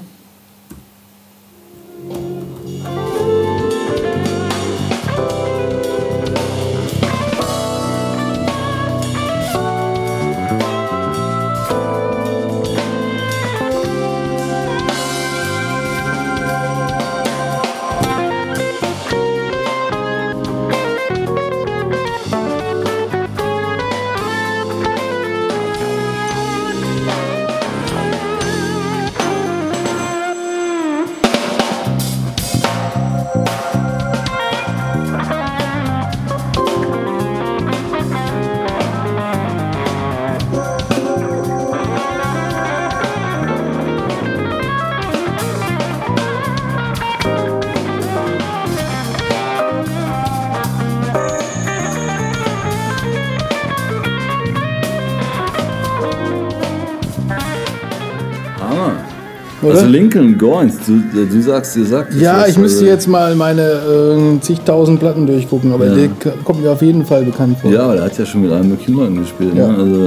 Oder? 59.71 59.79
Also 59.79 59.91
Lincoln 59.91 60.37
Goins, 60.37 60.75
du, 60.85 61.01
du 61.25 61.41
sagst, 61.41 61.75
ihr 61.77 61.85
sagt 61.85 62.13
Ja, 62.15 62.45
ich 62.47 62.57
müsste 62.57 62.85
jetzt 62.85 63.07
mal 63.07 63.35
meine 63.35 63.61
äh, 63.61 64.39
zigtausend 64.41 64.99
Platten 64.99 65.25
durchgucken, 65.27 65.71
aber 65.73 65.87
Ja. 65.87 65.95
der 65.95 66.09
kommt 66.43 66.61
mir 66.61 66.71
auf 66.71 66.81
jeden 66.81 67.05
Fall 67.05 67.23
bekannt 67.23 67.57
vor. 67.59 67.71
Ja, 67.71 67.83
aber 67.83 67.95
der 67.95 68.03
hat 68.05 68.17
ja 68.17 68.25
schon 68.25 68.41
mit 68.43 68.51
allen 68.51 68.69
möglichen 68.69 68.95
Leuten 68.95 69.19
gespielt. 69.19 69.53
Ja. 69.55 69.67
Ne? 69.67 69.77
Also 69.77 70.05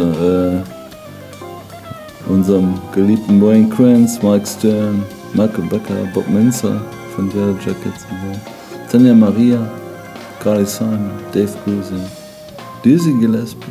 äh, 2.28 2.33
unserem 2.33 2.75
geliebten 2.94 3.40
Wayne 3.42 3.68
Kranz, 3.68 4.18
Mike 4.23 4.47
Stern, 4.47 5.02
Michael 5.35 5.64
Becker, 5.68 5.94
Bob 6.14 6.28
Menzer 6.28 6.80
von 7.14 7.30
Yellow 7.30 7.54
Jackets 7.64 8.06
und 8.11 8.35
so. 8.35 8.40
Tanja 8.90 9.14
Maria, 9.14 9.59
Carly 10.42 10.64
Simon, 10.64 11.11
Dave 11.33 11.49
Grusin, 11.64 12.00
Dizzy 12.85 13.12
Gillespie. 13.21 13.66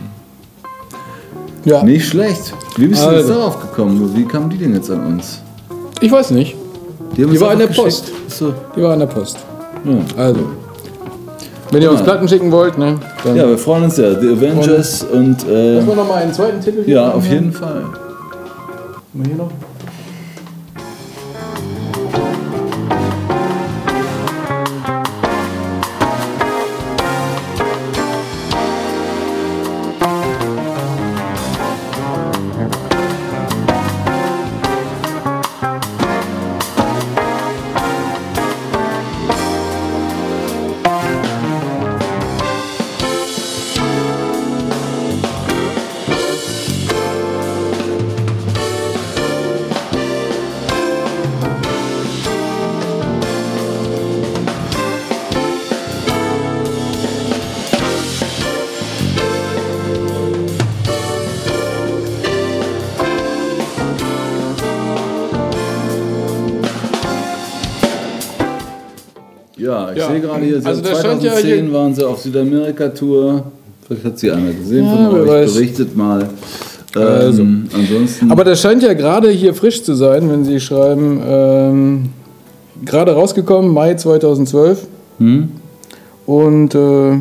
Ja. 1.66 1.82
Nicht 1.84 2.08
schlecht. 2.10 2.54
Wie 2.76 2.88
bist 2.88 3.02
du 3.06 3.10
jetzt 3.12 3.22
Also. 3.30 3.34
darauf 3.36 3.62
gekommen? 3.62 4.12
Wie 4.16 4.26
kamen 4.26 4.50
die 4.50 4.58
denn 4.58 4.74
jetzt 4.74 4.92
an 4.92 5.06
uns? 5.06 5.42
Ich 6.04 6.12
weiß 6.12 6.32
nicht. 6.32 6.54
Die 7.16 7.24
uns 7.24 7.40
war 7.40 7.54
in 7.54 7.60
der 7.60 7.70
einfach 7.70 7.84
Post. 7.84 8.08
geschickt. 8.08 8.32
So. 8.32 8.54
Die 8.76 8.84
war 8.84 8.92
an 8.92 9.00
der 9.00 9.06
Post. 9.06 9.38
Ja. 9.86 10.22
Also. 10.22 10.42
Wenn 11.72 11.82
ihr 11.82 11.90
uns 11.92 12.02
Ja. 12.02 12.06
Platten 12.06 12.28
schicken 12.28 12.52
wollt, 12.52 12.78
ne? 12.78 13.00
Dann 13.24 13.36
ja, 13.38 13.48
wir 13.48 13.58
freuen 13.58 13.84
uns 13.86 13.96
sehr. 13.96 14.20
The 14.20 14.28
Avengers 14.34 15.04
und, 15.04 15.48
äh, 15.48 15.76
Lass 15.78 15.86
mal 15.86 15.96
noch 15.96 16.08
mal 16.08 16.16
einen 16.16 16.34
zweiten 16.34 16.60
Titel 16.60 16.84
hier 16.84 16.96
ja, 16.96 17.12
auf 17.12 17.26
jeden 17.26 17.54
Fall. 17.54 17.84
Haben 17.84 17.94
wir 19.14 19.26
hier 19.28 19.36
noch? 19.38 19.50
Gerade 70.34 70.46
hier, 70.46 70.56
Also 70.66 70.82
seit 70.84 70.92
das 70.94 71.02
scheint 71.02 71.24
ja 71.24 71.32
2010 71.34 71.66
hier- 71.66 71.74
waren 71.74 71.96
sie 71.96 72.08
auf 72.08 72.20
Südamerika-Tour. 72.22 73.44
Vielleicht 73.88 74.06
hat 74.06 74.20
sie 74.20 74.32
einer 74.32 74.52
gesehen 74.54 74.86
Ja, 74.86 75.10
von 75.10 75.20
euch, 75.22 75.28
weiß. 75.28 75.54
berichtet 75.54 75.96
mal. 75.98 76.22
Ähm, 76.96 77.02
Also. 77.02 77.42
Ansonsten, 77.74 78.32
Aber 78.32 78.44
das 78.44 78.62
scheint 78.62 78.84
ja 78.84 78.94
gerade 78.94 79.30
hier 79.32 79.54
frisch 79.54 79.82
zu 79.84 79.94
sein, 79.96 80.30
wenn 80.30 80.46
Sie 80.46 80.60
schreiben, 80.60 81.20
ähm, 81.26 82.10
gerade 82.86 83.14
rausgekommen, 83.14 83.72
Mai 83.74 83.96
2012. 83.96 84.86
hm? 85.18 85.50
Und 86.26 86.74
äh, 86.76 87.18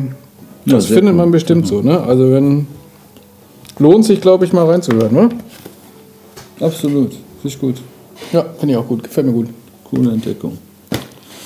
das 0.65 0.85
sehr 0.87 0.95
findet 0.97 1.13
cool. 1.13 1.17
man 1.17 1.31
bestimmt 1.31 1.67
so. 1.67 1.81
Ne? 1.81 1.99
Also 2.01 2.31
wenn 2.31 2.67
lohnt 3.79 4.05
sich, 4.05 4.21
glaube 4.21 4.45
ich, 4.45 4.53
mal 4.53 4.65
reinzuhören. 4.65 5.13
Ne? 5.13 5.29
absolut. 6.61 7.11
Finde 7.11 7.19
ich 7.45 7.59
gut. 7.59 7.75
Ja, 8.31 8.45
finde 8.57 8.73
ich 8.73 8.77
auch 8.79 8.87
gut. 8.87 9.03
Gefällt 9.03 9.27
mir 9.27 9.33
gut. 9.33 9.47
Coole 9.83 10.11
Entdeckung. 10.11 10.57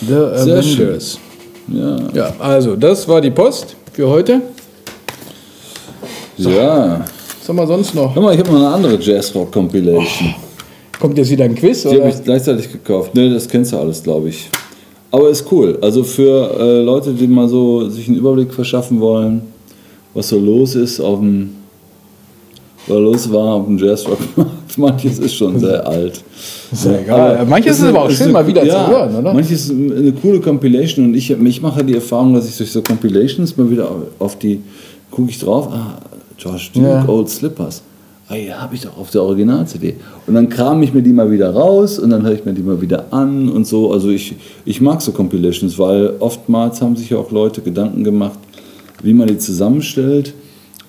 The 0.01 0.05
Sehr 0.36 0.62
schön. 0.62 0.86
Avengers. 0.88 1.19
Ja. 1.67 1.97
Ja, 2.13 2.33
also 2.39 2.75
das 2.75 3.07
war 3.07 3.21
die 3.21 3.31
Post 3.31 3.75
für 3.93 4.07
heute. 4.07 4.41
Ja. 6.38 7.05
Was 7.39 7.50
haben 7.50 7.55
wir 7.55 7.67
sonst 7.67 7.95
noch? 7.95 8.13
Hör 8.15 8.21
mal, 8.21 8.33
ich 8.33 8.39
habe 8.39 8.51
noch 8.51 8.59
eine 8.59 8.69
andere 8.69 8.95
Jazzrock-Compilation. 9.01 10.36
Kommt 11.00 11.17
jetzt 11.17 11.29
wieder 11.29 11.45
ein 11.45 11.55
Quiz? 11.55 11.83
Die 11.83 12.00
habe 12.00 12.09
ich 12.09 12.24
gleichzeitig 12.24 12.71
gekauft. 12.71 13.13
Ne, 13.15 13.29
das 13.33 13.47
kennst 13.47 13.71
du 13.71 13.77
alles, 13.77 14.01
glaube 14.01 14.29
ich. 14.29 14.50
Aber 15.12 15.29
ist 15.29 15.51
cool. 15.51 15.77
Also 15.81 16.03
für 16.03 16.59
äh, 16.59 16.81
Leute, 16.81 17.13
die 17.13 17.27
mal 17.27 17.47
so 17.47 17.89
sich 17.89 18.07
einen 18.07 18.17
Überblick 18.17 18.53
verschaffen 18.53 19.00
wollen, 19.00 19.41
was 20.13 20.29
so 20.29 20.39
los 20.39 20.75
ist 20.75 21.00
auf 21.00 21.19
dem, 21.19 21.55
was 22.88 22.97
los 22.97 23.31
war 23.31 23.55
auf 23.55 23.65
dem 23.65 23.77
Jazzrockmarkt. 23.77 24.56
Manches 24.86 25.19
ist 25.19 25.36
schon 25.36 25.60
sehr 25.60 25.86
alt. 25.86 26.24
Ist 26.72 26.86
ja 26.86 27.00
egal. 27.00 27.46
Manches 27.46 27.79
ist 27.79 27.86
aber 27.86 28.03
auch 28.03 28.12
schön, 28.12 28.31
mal 28.31 28.46
wieder 28.46 28.62
zu 28.63 28.88
hören, 28.88 29.15
oder? 29.15 29.34
Manches 29.34 29.69
ist 29.69 29.72
eine 29.72 30.12
coole 30.13 30.39
Compilation 30.39 31.05
und 31.05 31.15
ich, 31.15 31.29
ich 31.31 31.62
mache 31.62 31.84
die 31.84 31.96
Erfahrung, 31.96 32.34
dass 32.34 32.48
ich 32.48 32.57
durch 32.57 32.72
so 32.72 32.81
Compilations 32.81 33.55
mal 33.57 33.69
wieder 33.69 33.89
auf 34.19 34.38
die, 34.38 34.62
gucke 35.12 35.29
ich 35.29 35.39
drauf, 35.39 35.69
ah, 35.72 35.98
George 36.38 36.69
Duke, 36.74 36.86
Ja. 36.86 37.07
Old 37.07 37.29
Slippers. 37.29 37.81
Ah 38.29 38.36
ja, 38.36 38.62
habe 38.62 38.75
ich 38.75 38.81
doch 38.81 38.98
auf 38.98 39.10
der 39.10 39.24
Original-CD. 39.24 39.96
Und 40.27 40.34
dann 40.34 40.50
kram 40.50 40.84
ich 40.84 40.93
mir 40.93 41.01
die 41.01 41.13
mal 41.13 41.31
wieder 41.31 41.50
raus 41.51 41.98
und 41.98 42.10
dann 42.10 42.24
höre 42.24 42.34
ich 42.34 42.43
mir 42.43 42.53
die 42.53 42.62
mal 42.62 42.81
wieder 42.81 43.05
an 43.12 43.48
und 43.48 43.65
so. 43.65 43.93
Also 43.93 44.10
ich, 44.10 44.36
ich 44.65 44.81
mag 44.81 45.01
so 45.01 45.13
Compilations, 45.13 45.79
weil 45.79 46.13
oftmals 46.19 46.81
haben 46.81 46.98
sich 46.98 47.10
ja 47.10 47.17
auch 47.17 47.31
Leute 47.31 47.62
Gedanken 47.62 48.03
gemacht, 48.03 48.38
wie 49.01 49.13
man 49.13 49.27
die 49.27 49.38
zusammenstellt. 49.38 50.34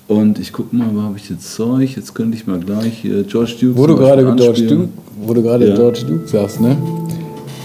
Und 0.08 0.38
ich 0.38 0.54
gucke 0.54 0.74
mal, 0.74 0.88
wo 0.94 1.02
habe 1.02 1.18
ich 1.18 1.28
jetzt 1.28 1.54
Zeug? 1.54 1.94
Jetzt 1.94 2.14
könnte 2.14 2.36
ich 2.36 2.46
mal 2.46 2.58
gleich 2.58 2.94
hier 3.02 3.24
George 3.24 3.54
Duke 3.60 3.76
Wo 3.78 3.86
du 3.86 3.94
gerade 3.94 4.24
George. 4.36 4.62
Duke, 4.62 4.88
wo 5.22 5.34
du 5.34 5.42
gerade 5.42 5.68
Ja. 5.68 5.74
George 5.74 6.00
Duke 6.08 6.26
sagst, 6.26 6.62
ne? 6.62 6.76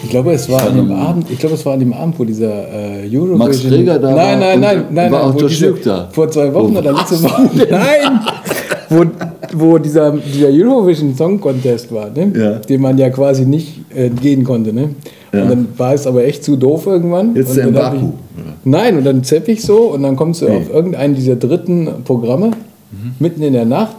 Ich 0.04 0.10
glaube, 0.10 0.34
es 0.34 0.50
war 0.50 0.68
an 0.68 0.76
dem. 0.76 0.92
Abend, 0.92 1.32
ich 1.32 1.40
glaube, 1.40 1.56
es 1.56 1.66
war 1.66 1.74
an 1.76 1.80
dem 1.80 1.94
Abend, 1.94 2.20
wo 2.20 2.26
dieser 2.26 2.52
äh, 2.52 3.06
Eurovision. 3.06 3.38
Max 3.38 3.64
Greger 3.64 3.98
da 3.98 4.10
nein, 4.10 4.18
war 4.18 4.38
nein, 4.38 4.60
nein, 4.60 4.86
nein, 4.92 5.12
war 5.14 5.20
nein, 5.20 5.32
auch 5.32 5.38
George 5.38 5.56
Duke 5.62 5.80
da. 5.86 6.10
Vor 6.12 6.30
zwei 6.30 6.54
Wochen 6.54 6.76
Wo 6.76 6.80
oder 6.80 6.92
letzte 6.92 7.24
Woche. 7.24 7.50
Nein! 7.70 8.20
wo, 8.90 9.06
wo 9.54 9.78
dieser, 9.78 10.12
dieser 10.12 10.50
Eurovision 10.50 11.16
Song 11.16 11.40
Contest 11.40 11.92
war, 11.94 12.10
ne? 12.10 12.32
Ja. 12.36 12.52
dem 12.60 12.82
man 12.82 12.98
ja 12.98 13.10
quasi 13.10 13.46
nicht 13.46 13.80
äh, 13.96 14.08
entgehen 14.08 14.44
konnte. 14.44 14.74
Ne? 14.74 14.90
Ja. 15.34 15.42
Und 15.44 15.50
dann 15.50 15.68
war 15.78 15.94
es 15.94 16.06
aber 16.08 16.24
echt 16.26 16.44
zu 16.44 16.56
doof 16.56 16.86
irgendwann. 16.86 17.36
Jetzt 17.36 17.50
und 17.50 17.56
der 17.58 17.68
in 17.68 17.76
hab 17.76 17.94
Baku, 17.94 18.06
Ich, 18.38 18.44
nein, 18.66 18.98
und 18.98 19.04
dann 19.04 19.24
zepp 19.24 19.48
ich 19.48 19.64
so 19.64 19.78
und 19.92 20.04
dann 20.04 20.16
kommst 20.16 20.42
du 20.42 20.46
Nee. 20.50 20.58
auf 20.58 20.70
irgendeinen 20.72 21.16
dieser 21.16 21.36
dritten 21.36 21.88
Programme, 22.06 22.48
Mhm. 22.92 23.12
mitten 23.20 23.42
in 23.42 23.54
der 23.54 23.66
Nacht. 23.66 23.96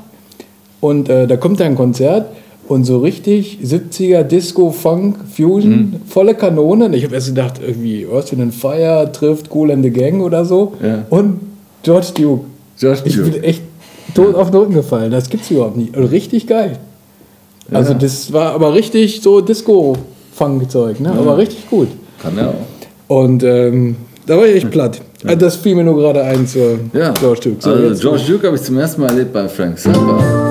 Und 0.80 1.08
äh, 1.08 1.26
da 1.26 1.36
kommt 1.36 1.60
ein 1.60 1.74
Konzert 1.74 2.26
und 2.68 2.84
so 2.84 2.98
richtig 2.98 3.58
70er 3.62 4.22
Disco, 4.22 4.70
Funk, 4.70 5.16
Fusion, 5.34 5.70
Mhm. 5.72 5.92
volle 6.06 6.34
Kanone. 6.34 6.86
Und 6.86 6.94
Ich 6.94 7.04
habe 7.04 7.14
erst 7.16 7.28
gedacht, 7.28 7.54
irgendwie 7.66 8.06
Earth, 8.12 8.32
and 8.32 8.54
Fire 8.54 9.10
trifft 9.12 9.50
Cool 9.54 9.70
and 9.72 9.82
the 9.84 9.90
Gang 9.90 10.22
oder 10.22 10.44
so. 10.44 10.74
Ja. 10.82 11.04
Und 11.10 11.40
George 11.82 12.08
Duke. 12.14 12.44
George 12.78 13.00
Ich 13.06 13.16
Duke. 13.16 13.30
bin 13.30 13.42
echt 13.42 13.62
tot 14.14 14.34
auf 14.36 14.50
den 14.50 14.60
Rücken 14.60 14.74
gefallen. 14.74 15.10
Das 15.10 15.28
gibt's 15.28 15.50
überhaupt 15.50 15.76
nicht. 15.76 15.96
Richtig 15.96 16.46
geil. 16.46 16.78
Also 17.72 17.92
Ja. 17.92 17.98
das 17.98 18.32
war 18.32 18.52
aber 18.52 18.74
richtig 18.74 19.20
so 19.22 19.40
Disco-Funk-Zeug, 20.34 21.00
ne? 21.00 21.10
aber 21.10 21.38
richtig 21.38 21.68
gut. 21.68 21.88
Kann 22.20 22.36
er 22.38 22.48
auch. 22.48 23.16
Und 23.16 23.42
ähm, 23.42 23.96
da 24.26 24.36
war 24.36 24.46
ich 24.46 24.56
echt 24.56 24.70
platt. 24.70 25.00
Das 25.38 25.56
fiel 25.56 25.74
mir 25.74 25.84
nur 25.84 25.96
gerade 25.96 26.22
ein 26.22 26.46
zur 26.46 26.78
Ja, 26.92 27.12
George 27.12 27.40
Duke. 27.44 27.56
So, 27.60 27.70
also 27.70 28.00
George 28.00 28.24
Duke 28.28 28.46
habe 28.46 28.56
ich 28.56 28.62
zum 28.62 28.78
ersten 28.78 29.00
Mal 29.00 29.08
erlebt 29.10 29.32
bei 29.32 29.48
Frank 29.48 29.78
Zappa. 29.78 30.43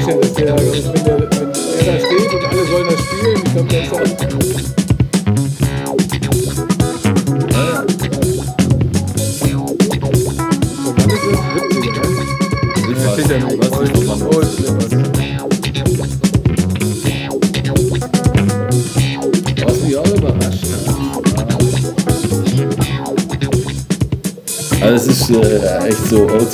Vorstellen, 0.00 0.20
dass 0.20 0.32
der, 0.34 0.56
wenn, 0.56 1.04
der, 1.04 1.18
wenn 1.18 1.48
er 1.78 1.84
da 1.84 1.98
steht 1.98 2.34
und 2.34 2.44
alle 2.44 2.64
sollen 2.66 2.88
das 2.88 3.00
spielen, 3.00 3.42
ich 3.44 3.52
glaube, 3.52 3.68
der 3.68 3.82
ist 3.82 3.92
auch. 3.92 4.11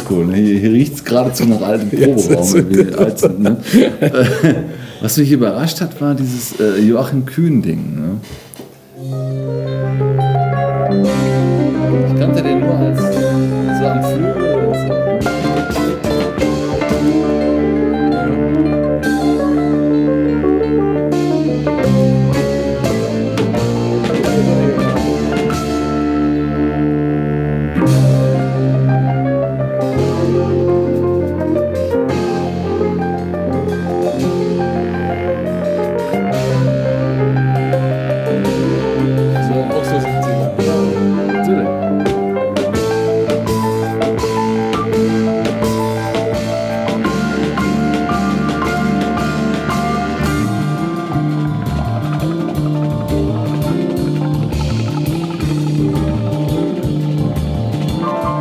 Oldschool. 0.09 0.27
Ne? 0.27 0.35
Hier, 0.37 0.59
hier 0.59 0.73
riecht 0.73 0.95
es 0.95 1.05
geradezu 1.05 1.45
nach 1.45 1.61
altem 1.61 1.91
Proberaum. 1.91 2.99
als, 2.99 3.29
ne? 3.39 3.57
Äh, 4.01 4.55
Was 5.01 5.17
mich 5.17 5.31
überrascht 5.31 5.81
hat, 5.81 6.01
war 6.01 6.15
dieses 6.15 6.59
äh, 6.59 6.81
Joachim 6.81 7.25
Kühn-Ding. 7.25 7.98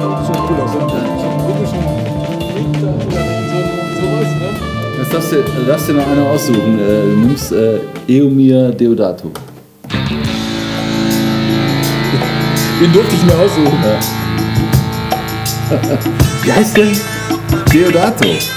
So 0.07 0.13
cool 0.13 0.61
aus. 0.61 0.71
So 0.71 0.79
einen 0.79 0.87
komischen 0.87 1.83
Winter 2.55 2.91
oder 2.95 3.23
so, 3.51 3.59
sowas, 3.99 4.31
ne? 4.39 4.49
Jetzt 4.99 5.11
darfst 5.13 5.31
du, 5.33 5.37
darfst 5.67 5.89
du 5.89 5.93
noch 5.93 6.07
eine 6.07 6.23
aussuchen. 6.29 6.79
Äh, 6.79 7.01
du 7.01 7.15
nimmst 7.27 7.51
äh, 7.51 7.79
Eomir 8.07 8.71
Deodato. 8.71 9.31
Den 12.79 12.93
durfte 12.93 13.15
ich 13.15 13.23
mir 13.25 13.35
aussuchen. 13.35 13.83
Wie 16.43 16.53
heißt 16.53 16.77
der? 16.77 16.87
Deodato. 17.73 18.56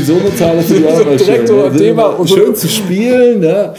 So 0.00 0.14
Unisono-Teile 0.14 0.62
für 0.62 0.74
die 0.74 0.82
So 0.82 0.88
Arbeit 0.88 1.20
direkt 1.20 1.48
so 1.48 1.62
ein 1.64 1.76
Thema 1.76 2.04
und 2.06 2.28
so- 2.28 2.36
schön 2.36 2.54
zu 2.54 2.68
spielen. 2.68 3.40
Ne? 3.40 3.74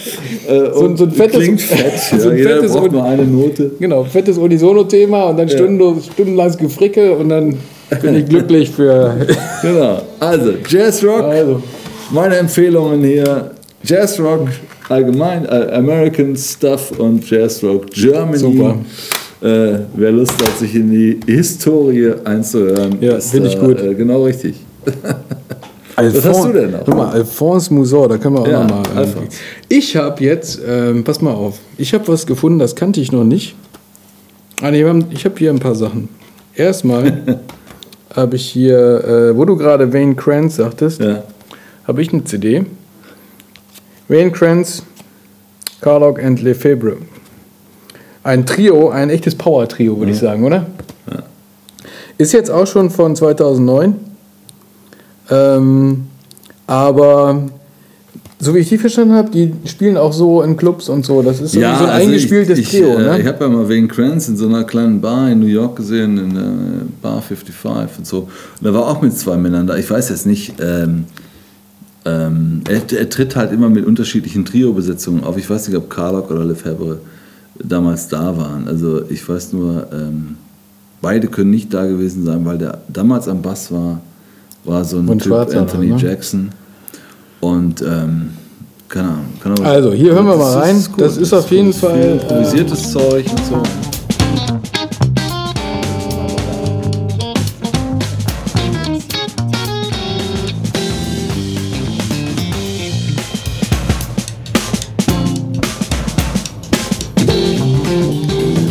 Äh, 0.47 0.71
So 0.73 0.79
ein- 0.81 0.85
und 0.87 0.97
so 0.97 1.03
ein 1.05 1.11
fettes- 1.11 1.39
Klingt 1.43 1.61
fett. 1.61 1.93
so 2.19 2.27
ja. 2.27 2.31
ein 2.31 2.37
Jeder 2.37 2.49
fettes 2.57 2.71
braucht 2.73 2.91
nur 2.91 3.03
eine 3.03 3.23
Note. 3.25 3.71
Genau, 3.79 4.03
fettes 4.03 4.37
Unisono-Thema 4.37 5.29
und 5.29 5.37
dann 5.37 5.49
Stunden, 5.49 6.01
stundenlanges 6.01 6.57
Gefricke 6.57 7.15
und 7.15 7.29
dann 7.29 7.55
bin 8.01 8.15
ich 8.15 8.25
glücklich 8.27 8.69
für. 8.69 9.15
Genau. 9.61 10.01
Also, 10.19 10.51
Jazzrock. 10.67 11.23
Also, 11.23 11.61
Meine 12.11 12.37
Empfehlungen 12.37 13.03
hier: 13.03 13.51
Jazzrock 13.83 14.47
allgemein, 14.87 15.45
äh, 15.45 15.69
American 15.73 16.35
Stuff 16.35 16.91
und 16.97 17.29
Jazzrock 17.29 17.89
Germany. 17.91 18.37
Super. 18.37 18.75
Äh, 19.41 19.79
wer 19.95 20.11
Lust 20.11 20.33
hat, 20.41 20.57
sich 20.59 20.75
in 20.75 20.91
die 20.91 21.19
Historie 21.31 22.11
einzuhören, 22.25 22.97
Ja, 22.99 23.15
ist 23.17 23.33
ich 23.33 23.57
gut. 23.59 23.79
Äh, 23.81 23.93
genau 23.95 24.23
richtig. 24.23 24.55
Alphonse, 25.99 26.29
hast 26.29 26.45
du 26.45 26.53
denn 26.53 26.71
noch? 26.71 26.85
Guck 26.85 26.95
mal, 26.95 27.09
Alphonse 27.09 27.73
Musor, 27.73 28.07
da 28.09 28.17
können 28.17 28.35
wir 28.35 28.41
auch 28.41 28.47
Ja, 28.47 28.63
nochmal. 28.63 28.83
Alphonse. 28.95 29.37
ich 29.67 29.95
habe 29.95 30.23
jetzt, 30.23 30.59
ähm, 30.67 31.03
pass 31.03 31.21
mal 31.21 31.33
auf, 31.33 31.59
ich 31.77 31.93
habe 31.93 32.07
was 32.07 32.25
gefunden, 32.25 32.59
das 32.59 32.75
kannte 32.75 32.99
ich 33.01 33.11
noch 33.11 33.23
nicht. 33.23 33.55
Ah, 34.61 34.71
nee, 34.71 34.83
ich 35.11 35.25
habe 35.25 35.35
hier 35.37 35.51
ein 35.51 35.59
paar 35.59 35.75
Sachen. 35.75 36.09
Erstmal 36.55 37.39
habe 38.15 38.35
ich 38.35 38.45
hier, 38.49 39.03
äh, 39.03 39.37
wo 39.37 39.45
du 39.45 39.55
gerade 39.55 39.91
Wayne 39.93 40.15
Krantz 40.15 40.55
sagtest, 40.57 40.99
Ja. 41.01 41.23
habe 41.87 42.01
ich 42.01 42.11
eine 42.11 42.23
CD. 42.23 42.65
Wayne 44.07 44.31
Krantz, 44.31 44.83
Carlock 45.81 46.21
and 46.21 46.41
Lefebvre. 46.41 46.97
Ein 48.23 48.45
Trio, 48.45 48.89
ein 48.89 49.09
echtes 49.09 49.35
Power-Trio, 49.35 49.97
würde 49.97 50.11
ich 50.11 50.19
sagen, 50.19 50.43
oder? 50.43 50.65
Ist 52.17 52.33
jetzt 52.33 52.51
auch 52.51 52.67
schon 52.67 52.89
von 52.89 53.15
2009. 53.15 53.95
Ähm, 55.29 56.05
aber 56.67 57.49
so 58.41 58.55
wie 58.55 58.59
ich 58.59 58.69
die 58.69 58.77
verstanden 58.77 59.13
habe, 59.13 59.29
die 59.29 59.51
spielen 59.65 59.97
auch 59.97 60.13
so 60.13 60.41
in 60.41 60.55
Clubs 60.55 60.87
und 60.87 61.05
so. 61.05 61.21
Das 61.21 61.41
ist 61.41 61.51
so, 61.51 61.59
so 61.59 61.65
ein 61.65 61.73
also 61.73 61.87
eingespieltes 61.87 62.57
ich, 62.57 62.73
ich, 62.73 62.79
Trio, 62.79 62.97
äh, 62.97 63.03
ne? 63.03 63.19
Ich 63.19 63.27
habe 63.27 63.43
ja 63.43 63.49
mal 63.49 63.67
Wayne 63.67 63.87
Kranz 63.87 64.29
in 64.29 64.37
so 64.37 64.47
einer 64.47 64.63
kleinen 64.63 65.01
Bar 65.01 65.29
in 65.29 65.39
New 65.39 65.45
York 65.45 65.75
gesehen, 65.75 66.17
in 66.17 66.33
der 66.33 66.51
Bar 67.01 67.21
55 67.21 67.99
und 67.99 68.07
so. 68.07 68.19
Und 68.19 68.29
da 68.61 68.73
war 68.73 68.87
auch 68.87 69.01
mit 69.01 69.17
zwei 69.17 69.35
Männern 69.35 69.67
da. 69.67 69.75
Ich 69.75 69.89
weiß 69.89 70.09
jetzt 70.09 70.25
nicht, 70.25 70.53
ähm, 70.61 71.05
ähm, 72.05 72.61
er, 72.69 72.81
er 72.97 73.09
tritt 73.09 73.35
halt 73.35 73.51
immer 73.51 73.69
mit 73.69 73.85
unterschiedlichen 73.85 74.45
Trio-Besetzungen 74.45 75.25
auf. 75.25 75.37
Ich 75.37 75.49
weiß 75.49 75.67
nicht, 75.67 75.77
ob 75.77 75.89
Carlock 75.89 76.31
oder 76.31 76.45
Lefebvre 76.45 76.99
damals 77.61 78.07
da 78.07 78.37
waren. 78.37 78.69
Also 78.69 79.01
ich 79.09 79.27
weiß 79.27 79.51
nur, 79.51 79.87
ähm, 79.91 80.37
beide 81.01 81.27
können 81.27 81.49
nicht 81.51 81.73
da 81.73 81.85
gewesen 81.85 82.25
sein, 82.25 82.45
weil 82.45 82.57
der 82.57 82.79
damals 82.87 83.27
am 83.27 83.41
Bass 83.41 83.69
war, 83.69 83.99
war 84.69 84.85
so 84.85 84.97
ein 84.97 85.07
Und 85.07 85.19
Typ, 85.19 85.27
Schwarzer, 85.31 85.59
Anthony 85.61 85.87
ne? 85.87 85.97
Jackson. 85.97 86.49
Und 87.41 87.81
ähm, 87.81 88.31
keine 88.87 89.07
Ahnung. 89.09 89.25
Kann 89.41 89.51
aber- 89.53 89.65
Also, 89.65 89.91
hier 89.93 90.13
hören 90.13 90.25
wir 90.27 90.35
mal 90.37 90.53
rein. 90.59 90.75
ist. 90.77 90.91
Das 90.97 91.17
ist 91.17 91.33
auf 91.33 91.49
jeden 91.51 91.73
viel 91.73 91.81
Fall, 91.89 91.97
äh, 91.99 92.11
Improvisiertes 92.13 92.91
Zeug 92.91 93.25
und 93.29 93.45
so. 93.45 93.61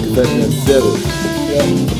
Gefällt 0.05 0.37
mir 0.37 0.49
sehr 0.67 0.81
gut. 0.81 1.98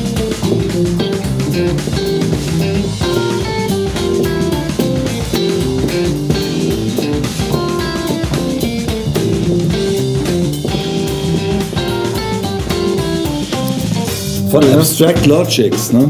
Von 14.49 14.63
Abstract 14.73 15.25
Logics, 15.27 15.93
ne? 15.93 16.09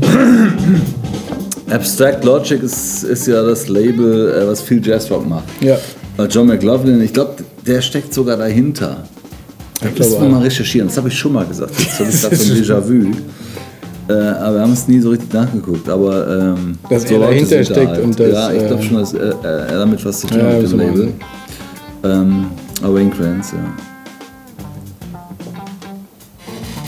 Abstract 1.70 2.24
Logic 2.24 2.60
ist, 2.62 3.04
ist 3.04 3.26
ja 3.28 3.42
das 3.42 3.68
Label, 3.68 4.32
äh, 4.42 4.46
was 4.48 4.60
viel 4.60 4.84
Jazzrock 4.84 5.28
macht. 5.28 5.44
Ja. 5.60 5.76
Äh, 6.18 6.24
John 6.28 6.48
McLaughlin, 6.48 7.00
ich 7.00 7.12
glaube, 7.12 7.36
der 7.66 7.80
steckt 7.80 8.12
sogar 8.12 8.36
dahinter. 8.36 9.04
Da 9.80 9.88
glaube 9.88 9.98
müssen 9.98 10.20
wir 10.20 10.26
auch. 10.26 10.32
mal 10.32 10.42
recherchieren. 10.42 10.88
Das 10.88 10.96
habe 10.96 11.08
ich 11.08 11.14
schon 11.18 11.32
mal 11.32 11.46
gesagt. 11.46 11.72
Jetzt 11.78 12.00
habe 12.00 12.10
ich 12.10 12.20
gerade 12.22 12.36
so 12.36 12.52
ein 12.52 12.60
Déjà-vu. 12.60 13.12
Äh, 14.08 14.12
aber 14.12 14.54
wir 14.56 14.62
haben 14.62 14.72
es 14.72 14.88
nie 14.88 14.98
so 14.98 15.10
richtig 15.10 15.32
nachgeguckt. 15.32 15.88
Aber 15.88 16.56
ähm, 16.56 16.76
Dass 16.88 17.06
so 17.08 17.14
er 17.14 17.20
dahinter 17.20 17.46
sind 17.64 17.70
da 17.70 17.74
steckt 17.74 17.98
und 17.98 18.18
das, 18.18 18.32
Ja, 18.32 18.52
ich 18.52 18.66
glaube 18.66 18.82
äh, 18.82 18.86
schon, 18.86 18.96
dass 18.98 19.14
er, 19.14 19.44
er 19.44 19.78
damit 19.78 20.04
was 20.04 20.20
zu 20.20 20.26
tun 20.26 20.38
Ja, 20.38 20.44
hat 20.46 20.54
mit 20.54 20.64
das 20.64 20.70
dem 20.72 20.80
ist 20.80 20.86
Label. 20.86 21.12
Ähm, 22.02 22.46
aber 22.82 22.94
Wayne 22.94 23.10
Krantz, 23.10 23.52
ja. 23.52 23.89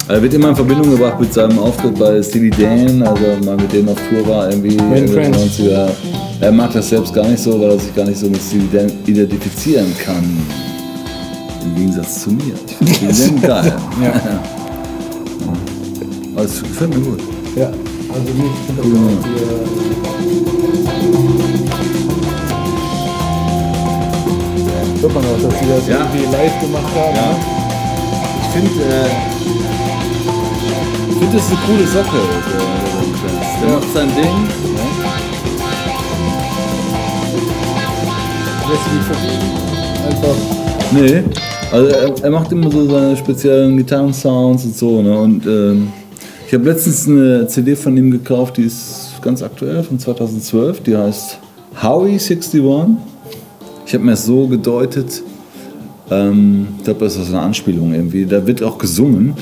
Er 0.09 0.21
wird 0.23 0.35
immer 0.35 0.51
in 0.51 0.57
Verbindung 0.57 0.91
gebracht 0.91 1.19
mit 1.21 1.33
seinem 1.33 1.59
Auftritt 1.59 1.99
bei 1.99 2.23
Steely 2.23 2.51
Dan, 2.51 3.03
also 3.03 3.25
mal 3.45 3.57
mit 3.57 3.73
denen 3.73 3.89
auf 3.89 3.99
Tour 4.11 4.27
war, 4.29 4.51
irgendwie. 4.51 4.77
90er. 4.77 5.89
Er 6.41 6.53
mag 6.53 6.73
das 6.73 6.89
selbst 6.89 7.15
gar 7.15 7.27
nicht 7.29 7.43
so, 7.43 7.59
weil 7.61 7.71
er 7.71 7.79
sich 7.79 7.95
gar 7.95 8.05
nicht 8.05 8.19
so 8.19 8.27
mit 8.27 8.41
Steely 8.43 8.69
Dan 8.73 8.91
identifizieren 9.07 9.95
kann. 10.05 10.25
Im 11.65 11.75
Gegensatz 11.77 12.23
zu 12.25 12.31
mir. 12.31 12.55
Ich 12.81 12.99
finde 12.99 13.15
Steely 13.15 13.41
Dan 13.41 13.43
geil. 13.63 13.73
Ja. 14.03 14.13
Aber 16.35 16.45
es 16.45 16.61
gefällt 16.63 16.91
mir 16.97 17.01
gut. 17.05 17.21
Ja, 17.57 17.67
also 17.67 18.33
nicht. 18.35 19.63
Hört 25.01 25.15
man 25.15 25.25
auch, 25.25 25.43
dass 25.43 25.59
sie 25.61 25.67
das 25.69 25.89
Ja. 25.89 26.07
irgendwie 26.07 26.25
live 26.33 26.61
gemacht 26.61 26.93
haben. 26.95 27.17
Ja. 27.17 27.23
ne? 27.23 27.37
Ich 28.43 28.49
finde, 28.55 28.85
äh, 28.85 29.09
finde, 31.23 31.37
das 31.37 31.47
ist 31.47 31.53
eine 31.53 31.61
coole 31.67 31.87
Sache. 31.87 32.17
Der, 33.61 33.71
macht 33.71 33.93
sein 33.95 34.09
Ding. 34.09 34.49
Lässt 38.69 38.85
sie 38.85 38.95
nicht 38.97 39.07
verbiegen. 39.07 39.47
Einfach. 40.09 40.37
Nee, 40.93 41.23
also 41.71 41.87
er, 41.89 42.25
er 42.25 42.31
macht 42.31 42.53
immer 42.53 42.71
so 42.71 42.89
seine 42.89 43.17
speziellen 43.17 43.77
Gitarrensounds 43.77 44.65
und 44.65 44.77
so. 44.77 45.03
Ne? 45.03 45.19
Und 45.19 45.47
ähm, 45.47 45.93
ich 46.47 46.55
habe 46.55 46.65
letztens 46.65 47.07
eine 47.07 47.47
CD 47.47 47.77
von 47.77 47.97
ihm 47.97 48.11
gekauft, 48.11 48.57
die 48.57 48.65
ist 48.65 49.13
ganz 49.23 49.43
aktuell, 49.43 49.83
von 49.83 49.99
2012. 49.99 50.83
Die 50.83 50.97
heißt 50.97 51.39
Howie 51.83 52.13
61. 52.13 52.63
Ich 53.87 53.95
habe 53.95 54.05
mir 54.05 54.13
das 54.13 54.27
so 54.27 54.49
gedeutet, 54.49 55.23
ähm, 56.11 56.67
ich 56.79 56.85
glaube, 56.85 57.01
das 57.05 57.17
ist 57.17 57.29
so 57.29 57.37
eine 57.37 57.43
Anspielung 57.43 57.95
irgendwie. 57.95 58.27
Da 58.27 58.45
wird 58.45 58.63
auch 58.63 58.77
gesungen. 58.77 59.35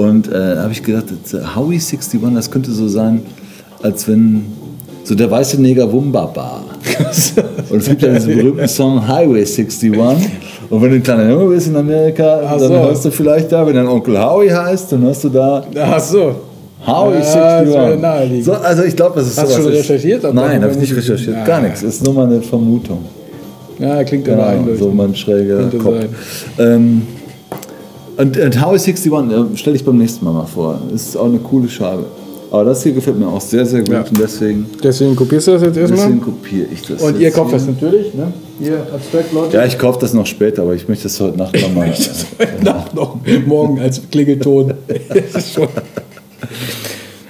Und 0.00 0.32
äh, 0.32 0.56
habe 0.56 0.72
ich 0.72 0.82
gedacht, 0.82 1.06
äh, 1.32 1.38
Howie 1.56 1.74
61, 1.78 2.20
das 2.34 2.50
könnte 2.50 2.70
so 2.70 2.88
sein, 2.88 3.22
als 3.82 4.06
wenn 4.08 4.44
so 5.04 5.14
der 5.14 5.30
weiße 5.30 5.60
Neger 5.60 5.90
Wumbaba. 5.92 6.62
Und 7.70 7.78
es 7.78 7.88
gibt 7.88 8.02
ja 8.02 8.12
diesen 8.14 8.36
berühmten 8.36 8.68
Song 8.68 9.06
Highway 9.06 9.40
61. 9.40 9.92
Und 10.70 10.82
wenn 10.82 10.90
du 10.90 10.96
ein 10.96 11.02
kleiner 11.02 11.28
Junge 11.30 11.54
bist 11.54 11.66
in 11.66 11.76
Amerika, 11.76 12.40
Ach 12.46 12.50
dann 12.58 12.68
so. 12.68 12.74
hörst 12.74 13.04
du 13.04 13.10
vielleicht 13.10 13.50
da, 13.52 13.66
wenn 13.66 13.74
dein 13.74 13.86
Onkel 13.88 14.18
Howie 14.22 14.50
heißt, 14.50 14.92
dann 14.92 15.02
hörst 15.02 15.24
du 15.24 15.28
da 15.28 15.64
Ach 15.78 16.00
so. 16.00 16.34
Howie 16.86 17.14
Ja, 17.18 17.58
61. 17.58 17.66
das 17.66 17.74
wäre 17.74 17.96
naheliegend. 17.98 18.44
So, 18.44 18.52
also 18.54 18.82
ich 18.84 18.96
glaube, 18.96 19.16
das 19.16 19.26
ist 19.28 19.38
Hast 19.40 19.56
du 19.58 19.62
schon 19.62 19.72
recherchiert? 19.72 20.22
Nein, 20.34 20.62
habe 20.62 20.72
ich 20.72 20.78
nicht 20.78 20.96
recherchiert. 20.96 21.36
Ah, 21.42 21.44
Gar 21.44 21.60
ja. 21.60 21.64
nichts. 21.66 21.82
Ist 21.82 22.02
nur 22.04 22.14
mal 22.14 22.26
eine 22.26 22.40
Vermutung. 22.40 23.00
Ja, 23.78 24.02
klingt 24.04 24.24
Genau, 24.24 24.42
eindeutig. 24.44 24.78
so 24.80 24.90
mein 24.90 25.14
schräger 25.14 25.56
Könnte 25.58 25.78
Kopf. 25.78 25.94
Ähm, 26.58 27.02
und, 28.20 28.36
und 28.36 28.60
Howie 28.64 28.78
61 28.78 29.12
äh, 29.12 29.56
stelle 29.56 29.76
ich 29.76 29.84
beim 29.84 29.98
nächsten 29.98 30.24
Mal 30.24 30.32
mal 30.32 30.46
vor. 30.46 30.80
Ist 30.94 31.16
auch 31.16 31.26
eine 31.26 31.38
coole 31.38 31.68
Scheibe. 31.68 32.04
Aber 32.52 32.64
das 32.64 32.82
hier 32.82 32.92
gefällt 32.92 33.16
mir 33.18 33.28
auch 33.28 33.40
sehr, 33.40 33.64
sehr 33.64 33.80
gut 33.80 33.90
Ja. 33.90 34.00
und 34.00 34.18
deswegen, 34.20 34.66
Deswegen 34.82 35.14
kopierst 35.14 35.46
du 35.46 35.52
das 35.52 35.62
jetzt 35.62 35.76
erstmal. 35.76 36.00
deswegen 36.00 36.20
kopiere 36.20 36.66
ich 36.72 36.82
das. 36.82 37.00
Und 37.00 37.20
ihr 37.20 37.30
kauft 37.30 37.52
das 37.54 37.66
natürlich, 37.66 38.12
ne? 38.14 38.32
Ihr 38.60 38.78
Abstract 38.92 39.32
Logic. 39.32 39.52
Ja, 39.54 39.64
ich 39.64 39.78
kaufe 39.78 40.00
das 40.00 40.12
noch 40.14 40.26
später, 40.26 40.62
aber 40.62 40.74
ich 40.74 40.88
möchte 40.88 41.04
das 41.04 41.20
heute 41.20 41.38
Nacht 41.38 41.54
noch 41.54 41.72
mal. 41.74 41.88
Das 41.96 42.26
heute 42.38 42.64
Nacht 42.64 42.94
noch, 42.94 43.16
morgen 43.46 43.78
als 43.80 44.00
Klingelton. 44.10 44.74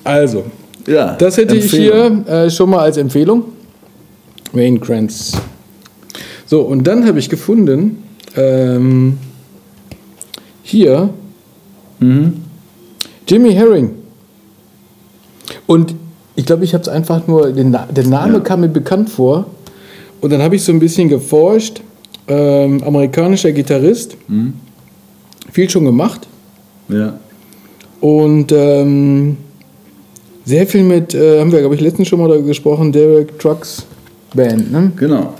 Also, 0.03 0.45
ja, 0.87 1.15
das 1.15 1.37
hätte 1.37 1.55
Empfehlung. 1.57 2.23
ich 2.27 2.27
hier 2.27 2.45
äh, 2.45 2.51
schon 2.51 2.71
mal 2.71 2.79
als 2.79 2.97
Empfehlung. 2.97 3.45
Wayne 4.53 4.79
Krantz. 4.81 5.33
So, 6.47 6.63
und 6.63 6.85
dann 6.87 7.07
habe 7.07 7.19
ich 7.19 7.29
gefunden, 7.29 8.03
ähm, 8.37 9.19
hier 10.71 11.11
Mhm. 12.03 12.33
Jimmy 13.29 13.53
Herring. 13.53 13.91
Und 15.67 15.95
ich 16.35 16.47
glaube, 16.47 16.65
ich 16.65 16.73
habe 16.73 16.83
es 16.83 16.89
einfach 16.89 17.27
nur, 17.27 17.53
den 17.53 17.73
der 17.73 18.07
Name 18.07 18.35
Ja. 18.35 18.41
kam 18.41 18.61
mir 18.61 18.69
bekannt 18.69 19.11
vor. 19.11 19.47
Und 20.23 20.31
dann 20.33 20.41
habe 20.43 20.57
ich 20.57 20.65
so 20.65 20.73
ein 20.73 20.79
bisschen 20.81 21.09
geforscht. 21.09 21.83
Ähm, 22.27 22.83
amerikanischer 22.85 23.53
Gitarrist. 23.53 24.17
Mhm. 24.29 24.55
Viel 25.53 25.69
schon 25.69 25.85
gemacht. 25.85 26.27
Ja. 26.89 27.19
Und 28.01 28.51
ähm, 28.53 29.37
Sehr 30.47 30.67
viel 30.67 30.83
mit, 30.83 31.15
äh, 31.15 31.39
haben 31.39 31.53
wir, 31.53 31.61
glaube 31.61 31.75
ich, 31.75 31.81
letztens 31.83 32.09
schon 32.09 32.19
mal 32.19 32.27
darüber 32.29 32.47
gesprochen, 32.49 32.91
Derek 32.91 33.39
Trucks 33.39 33.85
Band, 34.35 34.73
ne? 34.73 34.91
Genau. 34.97 35.35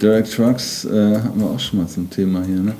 Derek 0.00 0.28
Trucks 0.30 0.86
äh, 0.86 0.88
haben 1.18 1.38
wir 1.40 1.50
auch 1.50 1.60
schon 1.60 1.80
mal 1.80 1.86
zum 1.86 2.08
Thema 2.08 2.42
hier. 2.44 2.56
Ne? 2.56 2.72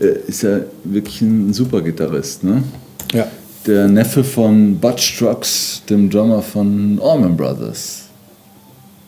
Äh, 0.00 0.28
ist 0.28 0.42
ja 0.42 0.60
wirklich 0.84 1.20
ein 1.22 1.52
super 1.52 1.80
Gitarrist. 1.80 2.44
Ne? 2.44 2.62
Ja. 3.12 3.26
Der 3.66 3.88
Neffe 3.88 4.24
von 4.24 4.76
Butch 4.78 5.18
Trucks, 5.18 5.82
dem 5.88 6.08
Drummer 6.08 6.42
von 6.42 7.00
Allman 7.02 7.36
Brothers. 7.36 8.04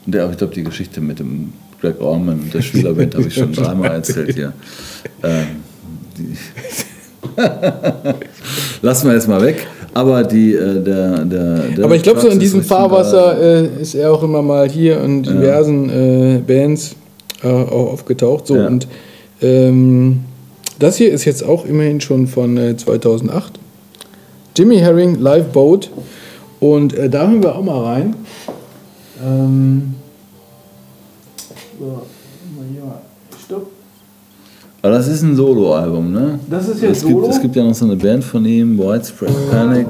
Und 0.05 0.15
der, 0.15 0.31
ich 0.31 0.37
glaube, 0.37 0.55
die 0.55 0.65
Geschichte 0.65 1.01
mit 1.01 1.19
dem 1.19 1.53
Greg 1.81 2.01
Allman 2.01 2.41
und 2.41 2.53
der 2.53 2.61
Spielerband 2.63 3.15
habe 3.15 3.29
ich 3.29 3.35
schon 3.35 3.53
dreimal 3.53 3.93
erzählt 3.93 4.35
hier. 4.35 4.53
Ähm, 5.23 5.47
Lassen 8.83 9.07
wir 9.09 9.15
jetzt 9.15 9.29
mal 9.29 9.41
weg. 9.43 9.67
Aber 9.93 10.23
die, 10.25 10.55
äh, 10.55 10.83
der, 10.83 11.25
der, 11.25 11.55
der 11.77 11.85
Aber 11.85 11.97
ich 11.97 12.03
glaube, 12.03 12.21
so 12.21 12.29
in 12.29 12.39
diesem 12.39 12.63
Fahrwasser 12.63 13.41
äh, 13.41 13.83
ist 13.83 13.95
er 13.95 14.13
auch 14.13 14.23
immer 14.23 14.43
mal 14.43 14.69
hier 14.69 15.03
in 15.03 15.23
diversen 15.23 15.91
äh, 15.91 16.39
Bands 16.47 16.95
äh, 17.43 17.49
auch 17.49 17.93
aufgetaucht. 17.93 18.47
So, 18.47 18.57
Ja. 18.57 18.67
und 18.67 18.87
ähm, 19.43 20.21
das 20.81 20.97
hier 20.97 21.13
ist 21.13 21.25
jetzt 21.25 21.45
auch 21.45 21.65
immerhin 21.65 22.01
schon 22.01 22.27
von 22.27 22.57
äh, 22.57 22.77
2008. 22.77 23.61
Jimmy 24.57 24.79
Herring 24.79 25.21
Live 25.21 25.53
Boat. 25.53 25.91
Und 26.59 26.95
äh, 26.95 27.09
da 27.09 27.29
hören 27.29 27.43
wir 27.43 27.55
auch 27.55 27.63
mal 27.63 27.85
rein. 27.85 28.17
Ähm, 29.25 29.95
so, 31.79 31.85
mal 31.85 32.67
hier 32.73 32.85
mal. 32.85 33.01
Stopp. 33.45 33.71
Aber 34.83 34.93
das 34.93 35.09
ist 35.09 35.23
ein 35.23 35.37
Soloalbum, 35.37 36.13
ne? 36.13 36.41
Das 36.49 36.69
ist 36.69 36.83
jetzt 36.83 36.99
es 36.99 37.07
gibt, 37.07 37.21
Solo? 37.21 37.29
Es 37.29 37.41
gibt 37.41 37.57
ja 37.57 37.65
noch 37.65 37.75
so 37.75 37.85
eine 37.85 37.97
Band 37.97 38.25
von 38.25 38.45
ihm, 38.47 38.79
Widespread 38.79 39.51
Panic. 39.51 39.87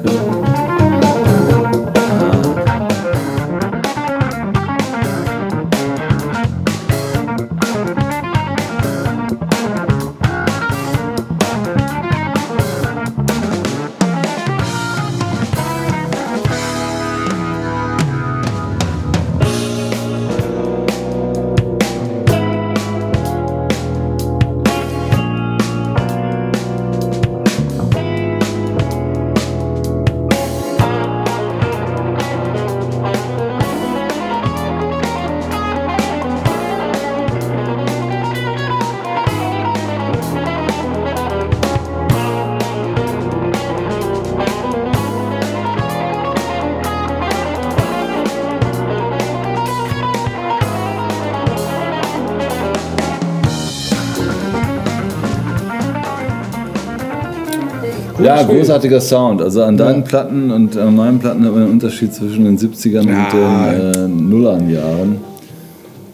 Ja, 58.37 58.43
Spiel. 58.45 58.59
großartiger 58.59 59.01
Sound. 59.01 59.43
Also 59.43 59.63
an 59.63 59.77
deinen 59.77 60.05
Platten 60.05 60.51
und 60.51 60.77
an 60.77 60.95
meinen 60.97 61.19
Platten 61.19 61.45
hat 61.45 61.53
man 61.53 61.63
einen 61.63 61.73
Unterschied 61.73 62.13
zwischen 62.15 62.45
den 62.45 62.59
70ern 62.59 63.09
Ja. 63.09 63.27
und 63.27 63.95
den 63.95 64.05
äh, 64.05 64.09
Nullern-Jahren. 64.09 65.19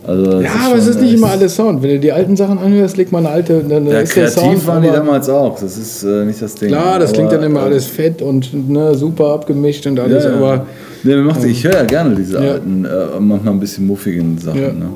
Also 0.07 0.40
Ja, 0.40 0.50
aber 0.68 0.76
es 0.76 0.87
ist 0.87 1.00
nicht 1.00 1.14
immer 1.14 1.31
alles 1.31 1.57
Sound. 1.57 1.83
Wenn 1.83 1.90
du 1.90 1.98
die 1.98 2.12
alten 2.12 2.37
Sachen 2.37 2.59
anhörst, 2.59 2.96
legt 2.96 3.11
man 3.11 3.26
eine 3.26 3.35
alte. 3.35 3.64
Dann 3.68 3.87
Ja, 3.87 3.98
ist 4.00 4.14
der 4.16 4.26
kreativ 4.26 4.42
Sound, 4.62 4.66
waren 4.68 4.83
die 4.83 4.88
damals 4.90 5.29
auch. 5.29 5.59
Das 5.59 5.76
ist 5.76 6.05
äh, 6.05 6.24
nicht 6.24 6.40
das 6.40 6.55
Ding. 6.55 6.68
Klar, 6.68 6.98
das 7.00 7.12
klingt 7.12 7.29
Aber, 7.31 7.38
dann 7.38 7.50
immer 7.50 7.61
äh, 7.62 7.64
alles 7.64 7.87
fett 7.87 8.22
und 8.22 8.70
ne, 8.70 8.94
super 8.94 9.33
abgemischt 9.35 9.85
und 9.87 9.96
Ja, 9.96 10.05
alles, 10.05 10.24
ja. 10.24 10.33
aber 10.35 10.64
nee, 11.02 11.16
macht, 11.16 11.42
ich 11.44 11.64
höre 11.64 11.74
ja 11.74 11.85
gerne 11.85 12.14
diese 12.14 12.35
Ja. 12.35 12.52
alten, 12.52 12.85
äh, 12.85 12.88
manchmal 13.18 13.55
ein 13.55 13.61
bisschen 13.61 13.87
muffigen 13.87 14.38
Sachen. 14.38 14.61
Ja. 14.62 14.68
Ne? 14.68 14.87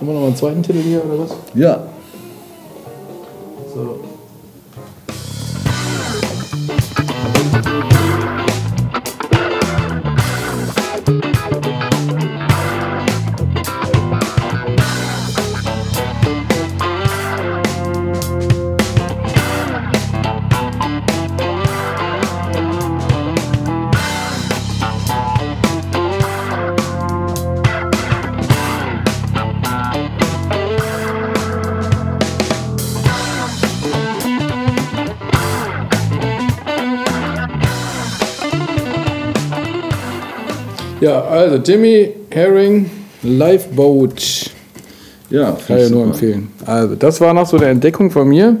haben 0.00 0.06
wir 0.06 0.14
noch 0.14 0.26
einen 0.26 0.36
zweiten 0.36 0.62
Titel 0.62 0.78
hier 0.80 1.00
oder 1.04 1.24
was? 1.24 1.30
ja. 1.54 1.80
So. 3.74 4.00
Also 41.40 41.56
Jimmy 41.56 42.10
Herring 42.30 42.90
Lifeboat. 43.22 44.50
Ja, 45.30 45.56
Kann 45.66 45.78
ich 45.78 45.90
nur 45.90 46.00
super. 46.00 46.04
empfehlen. 46.06 46.48
Also, 46.66 46.94
das 46.96 47.20
war 47.20 47.32
noch 47.34 47.46
so 47.46 47.56
eine 47.56 47.66
Entdeckung 47.66 48.10
von 48.10 48.28
mir. 48.28 48.56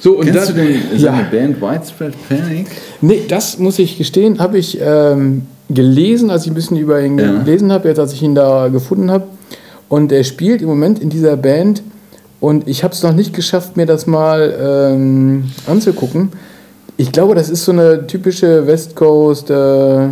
So, 0.00 0.18
und 0.18 0.26
Kennst 0.26 0.48
dann, 0.50 0.56
du 0.56 0.62
den, 0.64 0.82
seine 0.98 1.18
ja, 1.22 1.28
Band 1.30 1.60
Widespread 1.60 2.14
Panic? 2.28 2.66
nee, 3.00 3.22
das 3.28 3.58
muss 3.58 3.78
ich 3.78 3.98
gestehen, 3.98 4.38
habe 4.38 4.58
ich 4.58 4.78
ähm, 4.80 5.42
gelesen, 5.68 6.30
als 6.30 6.44
ich 6.44 6.50
ein 6.52 6.54
bisschen 6.54 6.76
über 6.76 7.00
ihn 7.02 7.18
Ja. 7.18 7.38
gelesen 7.42 7.72
habe, 7.72 7.88
jetzt 7.88 7.98
als 7.98 8.12
ich 8.12 8.22
ihn 8.22 8.34
da 8.34 8.68
gefunden 8.68 9.10
habe. 9.10 9.24
Und 9.88 10.12
er 10.12 10.24
spielt 10.24 10.62
im 10.62 10.68
Moment 10.68 10.98
in 11.00 11.10
dieser 11.10 11.36
Band 11.36 11.82
und 12.40 12.68
ich 12.68 12.84
habe 12.84 12.92
es 12.94 13.02
noch 13.02 13.14
nicht 13.14 13.32
geschafft, 13.34 13.76
mir 13.76 13.86
das 13.86 14.06
mal 14.06 14.54
ähm, 14.92 15.44
anzugucken. 15.66 16.30
Ich 16.96 17.12
glaube, 17.12 17.34
das 17.34 17.50
ist 17.50 17.64
so 17.64 17.72
eine 17.72 18.06
typische 18.06 18.66
West 18.66 18.94
Coast 18.96 19.50
äh, 19.50 19.54
Ja, 19.54 20.08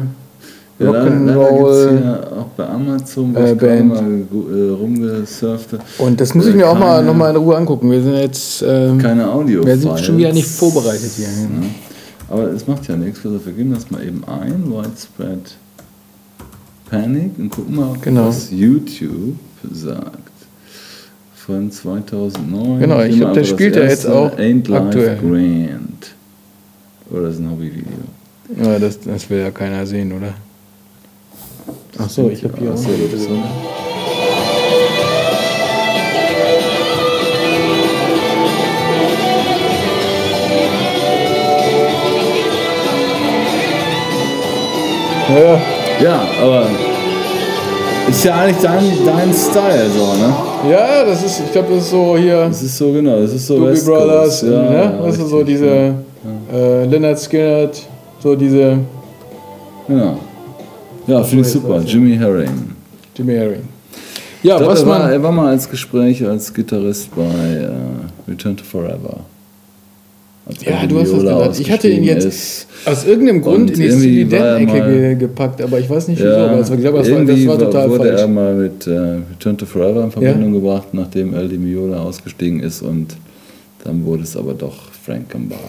leider- 0.79 1.11
leider 1.11 1.41
Rock'n'Roll. 1.41 1.91
hier 1.99 2.29
auch 2.39 2.47
bei 2.57 2.67
Amazon, 2.69 3.35
wo 3.35 3.39
äh, 3.41 3.53
ich 3.53 3.59
Band. 3.59 3.89
mal 3.89 4.03
äh, 4.03 4.71
rumgesurft. 4.71 5.69
Und 5.99 6.21
das 6.21 6.35
muss 6.35 6.47
ich 6.47 6.55
mir 6.55 6.69
auch 6.69 6.79
mal 6.79 6.97
keine- 6.97 7.07
noch 7.07 7.15
mal 7.15 7.31
in 7.31 7.37
Ruhe 7.37 7.57
angucken. 7.57 7.91
Wir 7.91 8.03
sind 8.03 8.15
jetzt 8.17 8.63
ähm, 8.67 8.99
Keine 8.99 9.31
Audio. 9.31 9.65
wir 9.65 9.77
sind 9.79 9.99
schon 10.01 10.19
wieder 10.19 10.33
nicht 10.33 10.47
vorbereitet 10.49 11.11
hier. 11.17 11.27
Ja. 11.27 11.67
Aber 12.29 12.51
es 12.53 12.67
macht 12.67 12.87
ja 12.89 12.97
nichts. 12.97 13.21
Also 13.25 13.39
wir 13.45 13.53
geben 13.53 13.73
das 13.73 13.91
mal 13.91 14.03
eben 14.03 14.23
ein. 14.25 14.65
Widespread 14.71 15.55
Panic 16.91 17.31
und 17.39 17.51
gucken 17.51 17.77
mal, 17.77 17.95
Genau. 18.03 18.29
was 18.29 18.51
YouTube 18.51 19.37
sagt. 19.73 20.19
Von 21.35 21.71
2009. 21.71 22.81
Genau, 22.81 23.01
ich 23.03 23.09
Nehmen 23.09 23.11
wir 23.11 23.17
glaub, 23.19 23.35
der 23.35 23.45
spielt 23.45 23.77
ja 23.77 23.83
jetzt 23.85 24.07
auch 24.07 24.37
Ain't 24.39 24.69
Life 24.71 24.85
aktuell. 24.87 25.19
Grand. 25.19 25.84
Oder 27.15 27.29
ist 27.29 27.39
ein 27.39 27.49
Hobbyvideo. 27.51 27.93
Ja, 28.61 28.79
das, 28.79 28.99
das 29.01 29.31
will 29.31 29.39
ja 29.41 29.51
keiner 29.53 29.87
sehen, 29.87 30.13
oder? 30.13 30.35
Ach 31.99 32.11
so, 32.11 32.29
ich 32.29 32.43
habe 32.43 32.59
hier 32.59 32.73
auch 32.73 32.77
so, 32.77 32.89
noch- 32.91 32.99
das 33.13 33.21
ist 33.21 33.29
so. 33.29 33.43
Ja, 45.29 45.39
ja. 45.39 45.61
Ja, 46.03 46.27
aber 46.43 46.67
ist 48.15 48.25
ja 48.25 48.35
eigentlich 48.37 48.63
dein, 48.63 48.85
dein 49.05 49.33
Style 49.33 49.91
so, 49.91 50.15
ne? 50.15 50.71
ja, 50.71 51.05
das 51.05 51.25
ist, 51.25 51.43
ich 51.47 51.53
glaube, 51.53 51.75
das 51.75 51.85
ist 51.85 51.91
so 51.91 52.17
hier 52.17 52.47
Das 52.47 52.63
ist 52.63 52.79
so 52.79 52.93
genau, 52.93 53.21
das 53.21 53.33
ist 53.33 53.47
so 53.47 53.59
Doobie 53.59 53.73
West 53.73 53.87
Brothers, 53.87 54.43
ja, 54.43 54.49
ne? 54.49 54.75
ja, 54.75 55.07
das 55.07 55.19
ist 55.19 55.29
so 55.29 55.43
diese 55.43 55.67
ja. 55.67 55.95
äh, 56.57 56.85
Leonard 56.87 57.19
Skinner, 57.19 57.71
so 58.21 58.35
diese 58.37 58.79
Genau. 59.89 60.19
Ja, 61.07 61.23
finde 61.23 61.45
ich 61.45 61.53
super. 61.53 61.81
Jimmy 61.85 62.17
Herring. 62.17 62.75
Jimmy 63.15 63.35
Herring. 63.35 63.69
Ja, 64.43 64.55
Ich 64.55 64.61
glaub, 64.61 64.73
was 64.73 64.81
er, 64.83 64.87
war, 64.87 64.99
man. 65.01 65.13
er 65.13 65.23
war 65.23 65.33
mal 65.33 65.49
als 65.49 65.69
Gespräch 65.69 66.27
als 66.27 66.53
Gitarrist 66.53 67.15
bei 67.15 67.23
äh, 67.23 68.31
Return 68.31 68.57
to 68.57 68.65
Forever. 68.65 69.19
Ja, 70.61 70.87
du 70.87 71.01
hast 71.01 71.11
das 71.11 71.21
gesagt. 71.21 71.61
Ich 71.61 71.71
hatte 71.71 71.89
ihn 71.89 72.05
jetzt 72.05 72.27
Ist. 72.27 72.67
Aus 72.85 73.07
irgendeinem 73.07 73.41
Grund 73.41 73.71
Und 73.71 73.79
in 73.79 74.01
die 74.01 74.25
ge 74.27 75.15
gepackt, 75.15 75.63
aber 75.63 75.81
ich 75.81 75.89
weiß 75.89 76.09
nicht 76.09 76.19
wieso. 76.19 76.29
Ja, 76.29 76.49
aber 76.49 76.59
es 76.59 76.69
war, 76.69 76.77
ich 76.77 76.83
glaube, 76.83 76.99
das 76.99 77.11
war, 77.11 77.25
das 77.25 77.47
war 77.47 77.59
total 77.59 77.91
wurde 77.91 78.09
falsch. 78.09 78.21
er 78.21 78.29
mal 78.29 78.55
mit 78.55 78.87
äh, 78.87 78.91
Return 78.91 79.57
to 79.57 79.65
Forever 79.65 80.05
in 80.05 80.11
Verbindung 80.11 80.53
gebracht, 80.53 80.89
nachdem 80.93 81.33
El 81.33 81.49
Di 81.49 81.57
Meola 81.57 82.03
ausgestiegen 82.03 82.61
ist 82.61 82.83
und 82.83 83.17
dann 83.85 84.05
wurde 84.05 84.25
es 84.25 84.37
aber 84.37 84.53
doch 84.53 84.75
Frank 85.05 85.31
Gambale. 85.31 85.61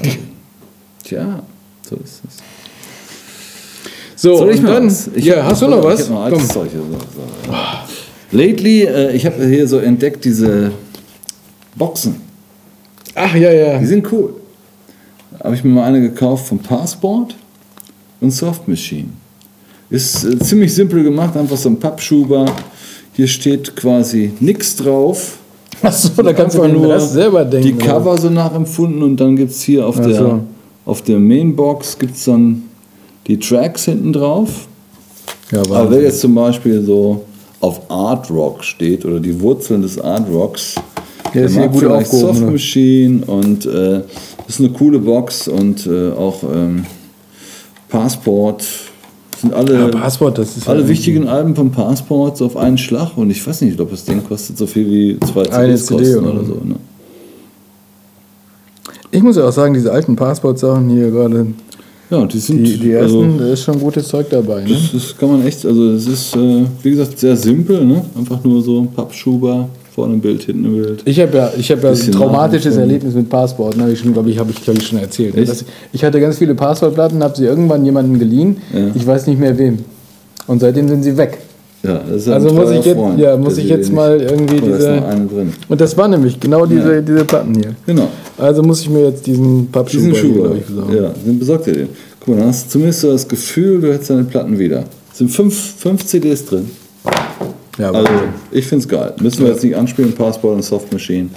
Tja, 1.06 1.42
so 1.82 1.96
ist 1.96 2.22
es. 2.28 2.38
So, 4.18 4.38
Soll 4.38 4.52
ich 4.52 4.60
und 4.60 4.66
dann, 4.66 4.88
was? 4.88 5.10
Ich 5.14 5.26
ja, 5.26 5.44
hast 5.44 5.62
du 5.62 5.68
noch 5.68 5.80
ich 5.80 5.86
was? 5.86 6.10
hab 6.10 6.32
noch 6.32 6.38
Komm. 6.38 6.40
So, 6.40 6.66
so, 6.66 7.50
ja. 7.50 7.86
Lately, 8.32 8.84
äh, 8.84 9.16
ich 9.16 9.26
habe 9.26 9.46
hier 9.46 9.68
so 9.68 9.78
entdeckt 9.78 10.26
diese 10.26 10.72
Boxen. 11.76 12.16
Ach, 13.14 13.36
ja, 13.36 13.52
ja. 13.52 13.78
Die 13.78 13.86
sind 13.86 14.12
cool. 14.12 14.34
Habe 15.46 15.56
ich 15.56 15.64
mir 15.64 15.72
mal 15.72 15.84
eine 15.84 16.02
gekauft 16.02 16.48
vom 16.48 16.60
Passport 16.60 17.36
und 18.20 18.32
Soft 18.32 18.68
Machine. 18.68 19.10
Ist 19.90 20.24
äh, 20.24 20.40
ziemlich 20.40 20.74
simpel 20.74 21.04
gemacht, 21.04 21.38
einfach 21.38 21.58
so 21.58 21.70
ein 21.70 21.80
Pappschuber. 21.80 22.46
Hier 23.14 23.28
steht 23.28 23.76
quasi 23.76 24.34
nichts 24.40 24.76
drauf. 24.76 25.38
Achso, 25.82 26.22
da 26.24 26.34
kannst 26.34 26.58
du 26.58 26.62
den 26.64 26.84
Rest 26.84 27.14
selber 27.14 27.46
denken. 27.46 27.68
Die 27.68 27.74
oder? 27.76 27.86
Cover 27.94 28.18
so 28.18 28.30
nachempfunden 28.30 29.04
und 29.04 29.18
dann 29.18 29.36
gibt 29.36 29.52
es 29.52 29.62
hier 29.62 29.86
auf, 29.86 30.00
Ach 30.00 30.06
der, 30.06 30.40
auf 30.86 31.02
der 31.04 31.20
Mainbox 31.20 32.00
gibt's 32.00 32.26
dann 32.26 32.64
die 33.28 33.38
Tracks 33.38 33.86
hinten 33.86 34.14
drauf. 34.14 34.68
Ja, 35.52 35.60
Aber 35.60 35.92
wer 35.92 36.02
jetzt 36.02 36.22
zum 36.22 36.34
Beispiel 36.34 36.82
so 36.82 37.24
auf 37.60 37.90
Art 37.90 38.30
Rock 38.32 38.64
steht 38.64 39.06
oder 39.06 39.20
die 39.20 39.40
Wurzeln 39.40 39.82
des 39.82 40.00
Art 40.00 40.28
Rocks, 40.32 40.76
Der 41.34 41.46
ist 41.46 41.54
hier 41.54 41.68
gut 41.68 41.80
vielleicht 41.80 42.08
aufgehoben, 42.08 42.34
Soft 42.34 42.46
ne? 42.46 42.52
Machine 42.52 43.26
und 43.26 43.66
äh, 43.66 44.02
ist 44.48 44.60
eine 44.60 44.70
coole 44.70 45.00
Box 45.00 45.48
und 45.48 45.86
äh, 45.88 46.12
auch 46.12 46.44
ähm, 46.44 46.86
Passport 47.90 48.64
sind 49.42 49.54
alle, 49.54 49.74
Ja, 49.80 49.88
Passport, 49.90 50.38
das 50.38 50.56
ist 50.58 50.68
alle 50.70 50.82
ja- 50.84 50.88
wichtigen 50.88 51.28
Alben 51.28 51.56
vom 51.56 51.72
Passport 51.72 52.38
so 52.38 52.46
auf 52.46 52.58
einen 52.58 52.78
Schlag 52.78 53.18
und 53.18 53.30
ich 53.30 53.46
weiß 53.46 53.62
nicht, 53.62 53.80
ob 53.80 53.92
das 53.92 54.06
Ding 54.06 54.24
kostet 54.24 54.58
so 54.58 54.66
viel 54.68 54.90
wie 54.90 55.20
zwei 55.20 55.44
Eine 55.52 55.76
CDs 55.76 55.86
CD 55.88 56.16
oder 56.18 56.34
oder 56.34 56.44
so. 56.46 56.54
Ne? 56.64 56.76
Ich 59.12 59.22
muss 59.24 59.38
ja 59.38 59.48
auch 59.48 59.52
sagen, 59.52 59.74
diese 59.74 59.92
alten 59.92 60.16
Passport-Sachen 60.16 60.90
hier 60.90 61.10
gerade, 61.10 61.48
Ja, 62.10 62.26
die 62.26 62.40
sind 62.40 62.64
die, 62.64 62.78
die 62.78 62.92
ersten, 62.92 63.24
also, 63.24 63.38
da 63.40 63.48
ist 63.52 63.64
schon 63.64 63.80
gutes 63.80 64.08
Zeug 64.08 64.30
dabei. 64.30 64.64
Ne? 64.64 64.70
Das, 64.70 64.92
das 64.92 65.18
kann 65.18 65.30
man 65.30 65.46
echt, 65.48 65.66
also 65.66 65.92
es 65.92 66.06
ist, 66.08 66.36
äh, 66.36 66.66
wie 66.84 66.92
gesagt, 66.92 67.18
sehr 67.20 67.36
simpel, 67.36 67.86
ne? 67.86 68.04
Einfach 68.18 68.44
nur 68.44 68.62
so 68.62 68.80
ein 68.82 68.88
Pappschuber, 68.92 69.70
vorne 69.96 70.14
ein 70.16 70.20
Bild, 70.22 70.44
hinten 70.44 70.66
ein 70.66 70.74
Bild. 70.82 71.02
Ich 71.06 71.20
habe 71.20 71.38
ja, 71.38 71.52
ich 71.58 71.72
hab 71.72 71.82
ja 71.84 71.90
ein 71.92 72.12
traumatisches. 72.12 72.76
Erlebnis 72.78 73.14
mit 73.16 73.30
Passport, 73.30 73.78
ne? 73.78 73.92
ich 73.92 74.02
glaube 74.04 74.30
ich, 74.30 74.38
habe 74.38 74.52
ich, 74.52 74.62
glaub 74.64 74.78
ich 74.78 74.86
schon 74.88 75.00
erzählt. 75.00 75.36
Echt? 75.38 75.50
Das, 75.50 75.66
ich 75.94 76.04
hatte 76.04 76.20
ganz 76.20 76.38
viele 76.38 76.54
Passportplatten, 76.54 77.24
habe 77.24 77.36
sie 77.36 77.46
irgendwann 77.46 77.86
jemandem 77.86 78.20
geliehen, 78.20 78.58
Ja. 78.74 78.92
ich 78.94 79.08
weiß 79.08 79.26
nicht 79.28 79.40
mehr 79.40 79.58
wem. 79.58 79.80
Und 80.48 80.60
seitdem 80.60 80.88
sind 80.90 81.04
sie 81.04 81.18
weg. 81.18 81.38
Ja, 81.82 82.00
das 82.08 82.18
ist 82.24 82.28
ein 82.28 82.34
Also 82.34 82.54
muss 82.54 82.72
ich 82.72 82.84
jetzt, 82.86 82.98
Freund, 82.98 83.20
ja, 83.20 83.38
muss 83.38 83.58
ich 83.58 83.70
jetzt 83.70 83.92
mal 83.94 84.20
irgendwie 84.20 84.56
Oh, 84.58 84.66
da 84.68 84.76
ist 84.76 84.78
diese. 84.80 84.96
noch 84.96 85.08
eine 85.08 85.26
drin. 85.28 85.54
Und 85.70 85.82
das 85.82 85.96
war 85.98 86.08
nämlich 86.08 86.40
genau 86.40 86.66
diese, 86.66 86.96
Ja. 86.96 87.02
diese 87.02 87.26
Platten 87.26 87.54
hier. 87.56 87.76
Genau. 87.86 88.08
Also 88.38 88.64
muss 88.64 88.82
ich 88.82 88.90
mir 88.90 89.06
jetzt 89.10 89.26
diesen 89.28 89.68
Pappschuh 89.72 89.98
Diesen 89.98 90.16
Schuh, 90.16 90.34
glaub 90.34 90.56
ich, 90.56 90.66
besorgen. 90.66 90.96
ja, 90.96 91.12
den 91.26 91.40
besorgt 91.40 91.68
ihr 91.68 91.74
den. 91.74 91.90
Guck 92.20 92.30
mal, 92.30 92.38
dann 92.40 92.48
hast 92.50 92.66
du 92.66 92.70
zumindest 92.72 93.02
so 93.02 93.12
das 93.12 93.28
Gefühl, 93.28 93.82
du 93.82 93.94
hättest 93.94 94.10
deine 94.10 94.24
Platten 94.24 94.58
wieder. 94.60 94.84
Es 95.12 95.20
sind 95.20 95.30
fünf, 95.30 95.76
fünf 95.78 96.04
CDs 96.06 96.44
drin. 96.46 96.70
Ja, 97.78 97.92
Also, 97.92 98.10
ich 98.52 98.66
finde 98.68 98.84
es 98.84 98.90
geil. 98.90 99.14
Müssen 99.20 99.44
wir 99.44 99.52
jetzt 99.52 99.64
nicht 99.64 99.76
anspielen, 99.76 100.14
Passport 100.14 100.56
und 100.56 100.64
Soft 100.64 100.92
Machine. 100.94 101.30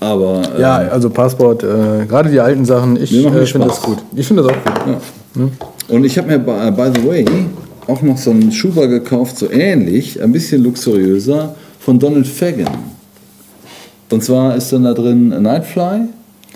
Aber 0.00 0.42
äh, 0.56 0.60
ja, 0.60 0.76
also 0.76 1.10
Passport, 1.10 1.62
äh, 1.62 2.06
gerade 2.06 2.30
die 2.30 2.40
alten 2.40 2.64
Sachen, 2.64 2.96
ich 2.96 3.12
äh, 3.12 3.46
finde 3.46 3.66
das 3.66 3.82
gut. 3.82 3.98
Ich 4.14 4.26
finde 4.26 4.42
das 4.44 4.52
auch 4.52 4.64
gut. 4.64 4.96
Ja. 5.36 5.48
Und 5.88 6.04
ich 6.04 6.16
habe 6.18 6.28
mir, 6.28 6.38
by, 6.38 6.70
by 6.70 6.90
the 6.94 7.08
way, 7.08 7.24
auch 7.86 8.02
noch 8.02 8.18
so 8.18 8.30
einen 8.30 8.52
Schuber 8.52 8.86
gekauft, 8.86 9.38
so 9.38 9.50
ähnlich, 9.50 10.22
ein 10.22 10.30
bisschen 10.30 10.62
luxuriöser, 10.62 11.54
von 11.80 11.98
Donald 11.98 12.26
Fagan. 12.26 12.68
Und 14.10 14.22
zwar 14.22 14.56
ist 14.56 14.72
dann 14.72 14.84
da 14.84 14.94
drin 14.94 15.28
Nightfly, 15.28 16.08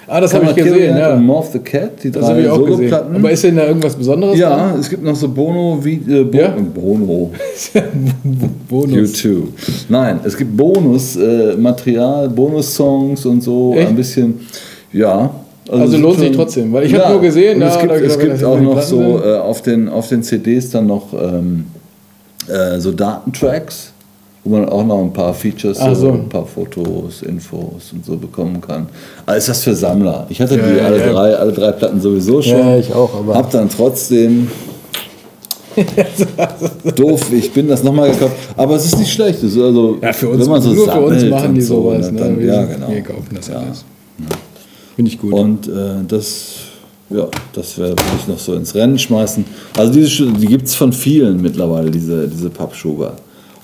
Ah, 0.06 0.20
das 0.20 0.34
habe 0.34 0.46
ich 0.46 0.54
gesehen, 0.54 0.74
Killer 0.74 0.98
ja. 0.98 1.14
und 1.14 1.24
Morph 1.24 1.50
the 1.52 1.58
Cat, 1.58 2.02
die 2.02 2.10
Das 2.10 2.24
habe 2.24 2.42
drei. 2.42 2.48
Soloplatten. 2.48 3.16
Aber 3.16 3.30
ist 3.30 3.44
denn 3.44 3.56
da 3.56 3.66
irgendwas 3.66 3.94
Besonderes 3.94 4.38
ja, 4.38 4.74
es 4.78 4.90
gibt 4.90 5.04
noch 5.04 5.14
so 5.14 5.28
Bono, 5.28 5.78
wie, 5.82 5.94
äh, 5.94 6.24
Bo 6.24 6.38
Ja? 6.38 6.48
Bono, 6.74 7.30
dran? 7.72 8.14
Bonus. 8.68 9.14
U2. 9.14 9.42
Nein, 9.88 10.20
es 10.24 10.36
gibt 10.36 10.56
Bonusmaterial, 10.56 12.26
äh, 12.26 12.28
Bonus-Songs 12.28 13.26
und 13.26 13.42
so, 13.42 13.74
Echt? 13.76 13.88
ein 13.88 13.96
bisschen, 13.96 14.40
ja. 14.92 15.30
Also 15.70 15.94
es 15.94 16.00
lohnt 16.00 16.16
ist 16.16 16.20
sich 16.20 16.32
trotzdem, 16.32 16.72
weil 16.72 16.86
ich 16.86 16.94
hab 16.94 17.10
nur 17.10 17.20
gesehen, 17.20 17.62
es 17.62 17.74
ja, 17.76 17.80
gibt, 17.80 17.92
es 17.92 18.18
gibt 18.18 18.44
auch 18.44 18.60
noch 18.60 18.82
so 18.82 19.22
äh, 19.24 19.36
auf, 19.38 19.62
den, 19.62 19.88
auf 19.88 20.08
den 20.08 20.22
CDs 20.22 20.70
dann 20.70 20.86
noch 20.88 21.12
ähm, 21.14 21.66
äh, 22.48 22.78
so 22.80 22.90
Datentracks, 22.90 23.91
wo 24.44 24.50
man 24.56 24.68
auch 24.68 24.84
noch 24.84 25.00
ein 25.00 25.12
paar 25.12 25.32
Features, 25.32 25.78
so. 25.94 26.10
ein 26.12 26.28
paar 26.28 26.44
Fotos, 26.46 27.22
Infos 27.22 27.92
und 27.92 28.04
so 28.04 28.16
bekommen 28.16 28.60
kann. 28.60 28.88
Also 29.24 29.38
ist 29.38 29.48
das 29.48 29.62
für 29.62 29.74
Sammler. 29.74 30.26
Ich 30.30 30.40
hatte 30.40 30.56
Ja, 30.56 30.66
die 30.68 30.76
ja, 30.78 30.84
alle, 30.86 30.98
ja. 30.98 31.12
Drei, 31.12 31.34
alle 31.36 31.52
drei 31.52 31.70
Platten 31.72 32.00
sowieso 32.00 32.42
schon. 32.42 32.58
Ja, 32.58 32.76
ich 32.76 32.92
auch, 32.92 33.14
aber- 33.20 33.34
Hab 33.36 33.50
dann 33.52 33.68
trotzdem 33.68 34.48
doof, 36.96 37.32
ich 37.32 37.50
bin 37.52 37.68
das 37.68 37.82
nochmal 37.82 38.10
gekauft. 38.10 38.34
Aber 38.56 38.76
es 38.76 38.84
ist 38.86 38.98
nicht 38.98 39.12
schlecht. 39.12 39.42
Ist 39.42 39.56
also, 39.58 39.98
Ja, 40.02 40.12
für 40.12 40.28
uns, 40.28 40.40
wenn 40.42 40.50
man 40.50 40.62
so 40.62 40.72
nur 40.72 40.90
für 40.90 41.00
uns 41.00 41.24
machen 41.24 41.54
die 41.54 41.60
so, 41.62 41.76
sowas. 41.76 42.06
ne, 42.06 42.12
Ne? 42.12 42.18
dann, 42.20 42.38
wir, 42.38 42.46
ja, 42.46 42.64
genau. 42.64 42.88
wir 42.90 43.02
kaufen 43.02 43.28
das 43.34 43.48
Ja. 43.48 43.54
alles. 43.56 43.84
Finde 44.96 45.10
ich 45.10 45.18
gut. 45.18 45.32
Und 45.32 45.68
äh, 45.68 45.70
das, 46.06 46.54
ja, 47.10 47.26
das 47.54 47.78
werde 47.78 47.96
ich 48.20 48.28
noch 48.28 48.38
so 48.38 48.54
ins 48.54 48.74
Rennen 48.74 48.98
schmeißen. 48.98 49.44
Also 49.76 49.92
diese, 49.92 50.26
die 50.32 50.46
gibt 50.46 50.66
es 50.66 50.74
von 50.74 50.92
vielen 50.92 51.40
mittlerweile, 51.40 51.90
diese, 51.90 52.28
diese 52.28 52.50
Pappschuber. 52.50 53.14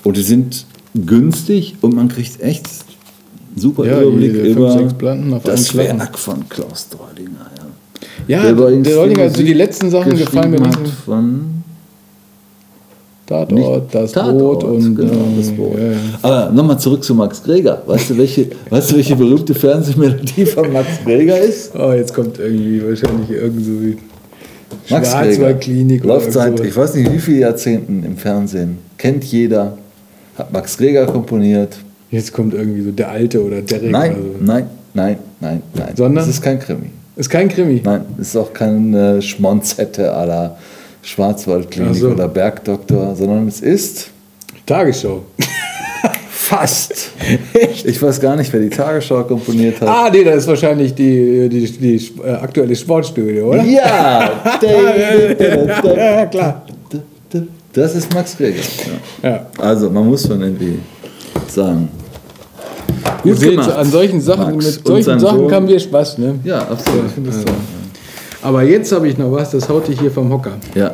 Und 0.03 0.17
die 0.17 0.23
sind 0.23 0.65
günstig 0.93 1.75
und 1.81 1.95
man 1.95 2.07
kriegt 2.07 2.41
echt 2.41 2.67
super 3.55 3.85
Ja, 3.85 4.01
Überblick 4.01 4.33
die 4.33 4.39
fünf, 4.39 4.57
über 4.57 4.71
sechs 4.71 4.93
Platten 4.93 5.33
auf 5.33 5.43
das. 5.43 5.75
Werk 5.75 6.17
von 6.17 6.47
Klaus 6.49 6.87
Dreudinger. 6.89 7.51
ja, 8.27 8.41
Der 8.41 8.41
der, 8.41 8.51
übrigens 8.51 8.95
Rollinger, 8.95 9.21
also 9.23 9.43
die 9.43 9.53
letzten 9.53 9.89
Sachen 9.89 10.17
gefallen 10.17 10.51
mir 10.51 10.61
nicht. 10.61 10.77
Von 11.05 11.59
Tatort, 13.29 13.93
das 13.93 14.11
Tatort, 14.11 14.61
Boot 14.61 14.63
und 14.63 14.95
genau, 14.95 15.13
ähm, 15.13 15.37
das 15.37 15.51
Boot. 15.51 15.77
Ja, 15.77 15.91
ja. 15.91 15.97
Aber 16.23 16.51
nochmal 16.51 16.79
zurück 16.79 17.03
zu 17.03 17.13
Max 17.13 17.43
Greger. 17.43 17.83
Weißt 17.85 18.09
du, 18.09 18.17
welche, 18.17 18.47
weißt 18.71 18.91
du, 18.91 18.95
welche 18.95 19.15
berühmte 19.15 19.53
Fernsehmelodie 19.53 20.47
von 20.47 20.73
Max 20.73 20.87
Greger 21.05 21.39
ist? 21.39 21.71
Oh, 21.75 21.91
jetzt 21.91 22.11
kommt 22.15 22.39
irgendwie 22.39 22.81
wahrscheinlich 22.83 23.29
irgend 23.29 23.63
so 23.63 23.71
wie 23.83 23.97
Max 24.89 25.11
Schwarzwaldklinik 25.11 26.03
oder 26.03 26.15
Läuft 26.15 26.31
seit, 26.31 26.59
ich 26.59 26.75
weiß 26.75 26.95
nicht 26.95 27.13
wie 27.13 27.19
viele 27.19 27.39
Jahrzehnten 27.41 28.03
im 28.03 28.17
Fernsehen. 28.17 28.79
Kennt 28.97 29.23
jeder. 29.25 29.77
Hat 30.39 30.53
Max 30.53 30.77
Greger 30.77 31.05
komponiert. 31.05 31.77
Jetzt 32.11 32.31
kommt 32.31 32.53
irgendwie 32.53 32.81
so 32.81 32.91
der 32.91 33.09
Alte 33.11 33.43
oder 33.43 33.61
Derek 33.61 33.91
Nein, 33.91 34.13
oder 34.13 34.21
so. 34.21 34.45
nein, 34.45 34.67
nein, 34.93 35.17
nein, 35.41 35.61
nein. 35.73 35.93
Sondern? 35.95 36.23
Es 36.23 36.29
ist 36.29 36.41
kein 36.41 36.59
Krimi. 36.59 36.89
Ist 37.17 37.29
kein 37.29 37.49
Krimi. 37.49 37.81
Nein, 37.83 38.05
es 38.19 38.29
ist 38.29 38.37
auch 38.37 38.53
keine 38.53 39.21
Schmonzette 39.21 40.15
à 40.15 40.25
la 40.25 40.57
Schwarzwaldklinik 41.01 41.95
so. 41.95 42.09
oder 42.11 42.29
Bergdoktor, 42.29 43.15
sondern 43.15 43.49
es 43.49 43.59
ist 43.59 44.11
Tagesschau. 44.65 45.23
fast. 46.49 47.11
Ich 47.85 48.01
weiß 48.01 48.19
gar 48.19 48.35
nicht, 48.35 48.51
wer 48.51 48.59
die 48.59 48.69
Tagesschau 48.69 49.23
komponiert 49.23 49.79
hat. 49.81 49.87
Ah, 49.87 50.09
nee, 50.11 50.23
das 50.23 50.37
ist 50.37 50.47
wahrscheinlich 50.47 50.95
die, 50.95 51.47
die, 51.47 51.65
die, 51.69 52.11
äh, 52.23 52.31
aktuelle 52.31 52.75
Sportstudio, 52.75 53.49
oder? 53.49 53.63
Ja! 53.63 54.41
ja, 55.83 56.25
klar. 56.25 56.65
Das 57.73 57.95
ist 57.95 58.13
Max 58.13 58.35
Greger. 58.37 58.59
Ja. 59.23 59.29
Ja. 59.29 59.45
Also, 59.57 59.89
man 59.89 60.07
muss 60.07 60.25
schon 60.27 60.41
irgendwie 60.41 60.79
sagen. 61.47 61.89
Ihr 63.23 63.31
Gut 63.33 63.39
seht, 63.41 63.51
gemacht. 63.51 63.71
an 63.71 63.89
solchen 63.91 64.21
Sachen, 64.21 64.55
Max. 64.55 64.65
mit 64.77 64.87
solchen 64.87 65.19
Sachen 65.19 65.39
Sohn- 65.39 65.51
haben 65.51 65.67
wir 65.67 65.79
Spaß, 65.79 66.17
ne? 66.17 66.35
Ja, 66.43 66.59
absolut. 66.59 67.05
Ich 67.07 67.11
finde 67.13 67.29
das 67.31 67.43
toll. 67.45 67.53
Aber 68.41 68.63
jetzt 68.63 68.91
habe 68.91 69.07
ich 69.07 69.17
noch 69.17 69.31
was, 69.31 69.51
das 69.51 69.67
haut 69.67 69.87
dich 69.87 69.99
hier 69.99 70.11
vom 70.11 70.31
Hocker. 70.31 70.53
Ja, 70.73 70.91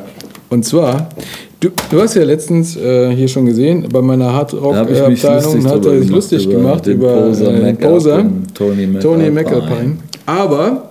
Und 0.49 0.65
zwar, 0.65 1.09
du, 1.59 1.69
du 1.91 2.01
hast 2.01 2.15
ja 2.15 2.23
letztens 2.23 2.75
äh, 2.75 3.15
hier 3.15 3.27
schon 3.27 3.45
gesehen, 3.45 3.87
bei 3.91 4.01
meiner 4.01 4.33
Hardrock-Abteilung 4.33 5.11
lustig, 5.11 5.65
hat 5.65 5.85
er 5.85 5.99
sich 6.01 6.09
lustig 6.09 6.45
über 6.45 6.53
gemacht 6.55 6.85
den 6.87 6.93
über 6.93 7.13
Poser, 7.21 7.47
äh, 7.53 7.59
McAlpine, 7.73 7.89
Poser, 7.89 8.25
Tony 8.55 8.87
McAlpine. 8.87 8.99
Tony 8.99 9.29
McAlpine. 9.29 9.97
Aber 10.25 10.89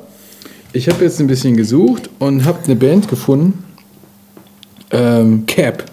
ich 0.73 0.89
habe 0.89 1.05
jetzt 1.05 1.19
ein 1.21 1.27
bisschen 1.27 1.57
gesucht 1.57 2.09
und 2.21 2.45
habe 2.45 2.59
eine 2.65 2.77
Band 2.77 3.09
gefunden, 3.09 3.64
ähm, 4.95 5.45
Cap. 5.47 5.85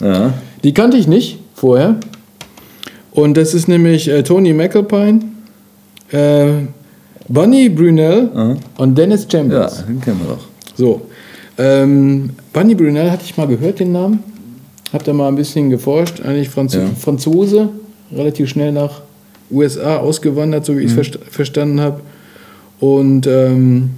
Ja, 0.00 0.32
Die 0.62 0.72
kannte 0.72 0.96
ich 0.96 1.06
nicht 1.06 1.38
vorher. 1.54 1.96
Und 3.12 3.36
das 3.36 3.54
ist 3.54 3.68
nämlich 3.68 4.08
äh, 4.08 4.22
Tony 4.22 4.52
McAlpine, 4.52 5.20
äh, 6.10 6.46
Bunny 7.28 7.68
Brunel 7.68 8.28
Aha. 8.34 8.56
und 8.78 8.98
Dennis 8.98 9.24
ja, 9.30 9.38
Chambers. 9.38 9.84
den 9.86 10.00
kennen 10.00 10.20
wir 10.20 10.34
doch. 10.34 10.44
So. 10.74 11.02
Ähm, 11.56 12.30
Bunny 12.52 12.74
Brunel 12.74 13.10
hatte 13.10 13.22
ich 13.24 13.36
mal 13.36 13.46
gehört, 13.46 13.78
den 13.80 13.92
Namen. 13.92 14.18
Hab 14.92 15.04
da 15.04 15.12
mal 15.12 15.28
ein 15.28 15.36
bisschen 15.36 15.70
geforscht. 15.70 16.20
Eigentlich 16.24 16.48
Franz 16.50 16.74
Ja. 16.74 16.82
Franzose, 17.00 17.68
relativ 18.12 18.48
schnell 18.48 18.72
nach 18.72 19.00
USA 19.50 19.98
ausgewandert, 19.98 20.64
so 20.64 20.76
wie 20.76 20.80
ich 20.82 20.86
es 20.86 20.94
versta 20.94 21.18
verstanden 21.30 21.80
habe. 21.80 22.00
Und 22.80 23.26
ähm, 23.26 23.90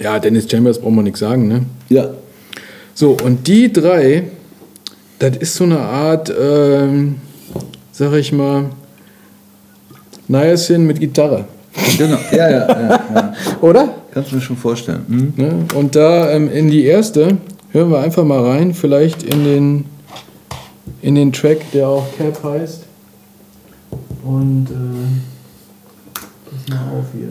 ja, 0.00 0.18
Dennis 0.18 0.48
Chambers 0.50 0.78
braucht 0.80 0.92
man 0.94 1.04
nichts 1.04 1.20
sagen, 1.20 1.48
ne? 1.48 1.62
Ja, 1.88 2.10
So, 2.94 3.16
und 3.22 3.46
die 3.46 3.72
drei, 3.72 4.24
das 5.18 5.36
ist 5.38 5.54
so 5.54 5.64
eine 5.64 5.78
Art, 5.78 6.32
ähm, 6.38 7.16
sag 7.92 8.12
ich 8.14 8.32
mal, 8.32 8.70
Niacin 10.28 10.86
mit 10.86 11.00
Gitarre. 11.00 11.46
genau. 11.96 12.18
Ja, 12.32 12.50
ja, 12.50 12.68
ja, 12.68 13.00
ja. 13.14 13.34
Oder? 13.60 13.94
Kannst 14.12 14.30
du 14.30 14.36
mir 14.36 14.42
schon 14.42 14.56
vorstellen. 14.56 15.04
Hm? 15.08 15.32
Ne? 15.36 15.64
Und 15.74 15.96
da 15.96 16.30
ähm, 16.30 16.50
in 16.50 16.70
die 16.70 16.84
erste 16.84 17.38
hören 17.70 17.90
wir 17.90 18.00
einfach 18.00 18.24
mal 18.24 18.44
rein, 18.44 18.74
vielleicht 18.74 19.22
in 19.22 19.44
den, 19.44 19.84
in 21.00 21.14
den 21.14 21.32
Track, 21.32 21.70
der 21.72 21.88
auch 21.88 22.06
Cap 22.16 22.44
heißt. 22.44 22.84
Und 24.24 24.68
äh, 24.70 25.08
pass 26.44 26.68
mal 26.68 26.98
auf 26.98 27.06
hier. 27.12 27.30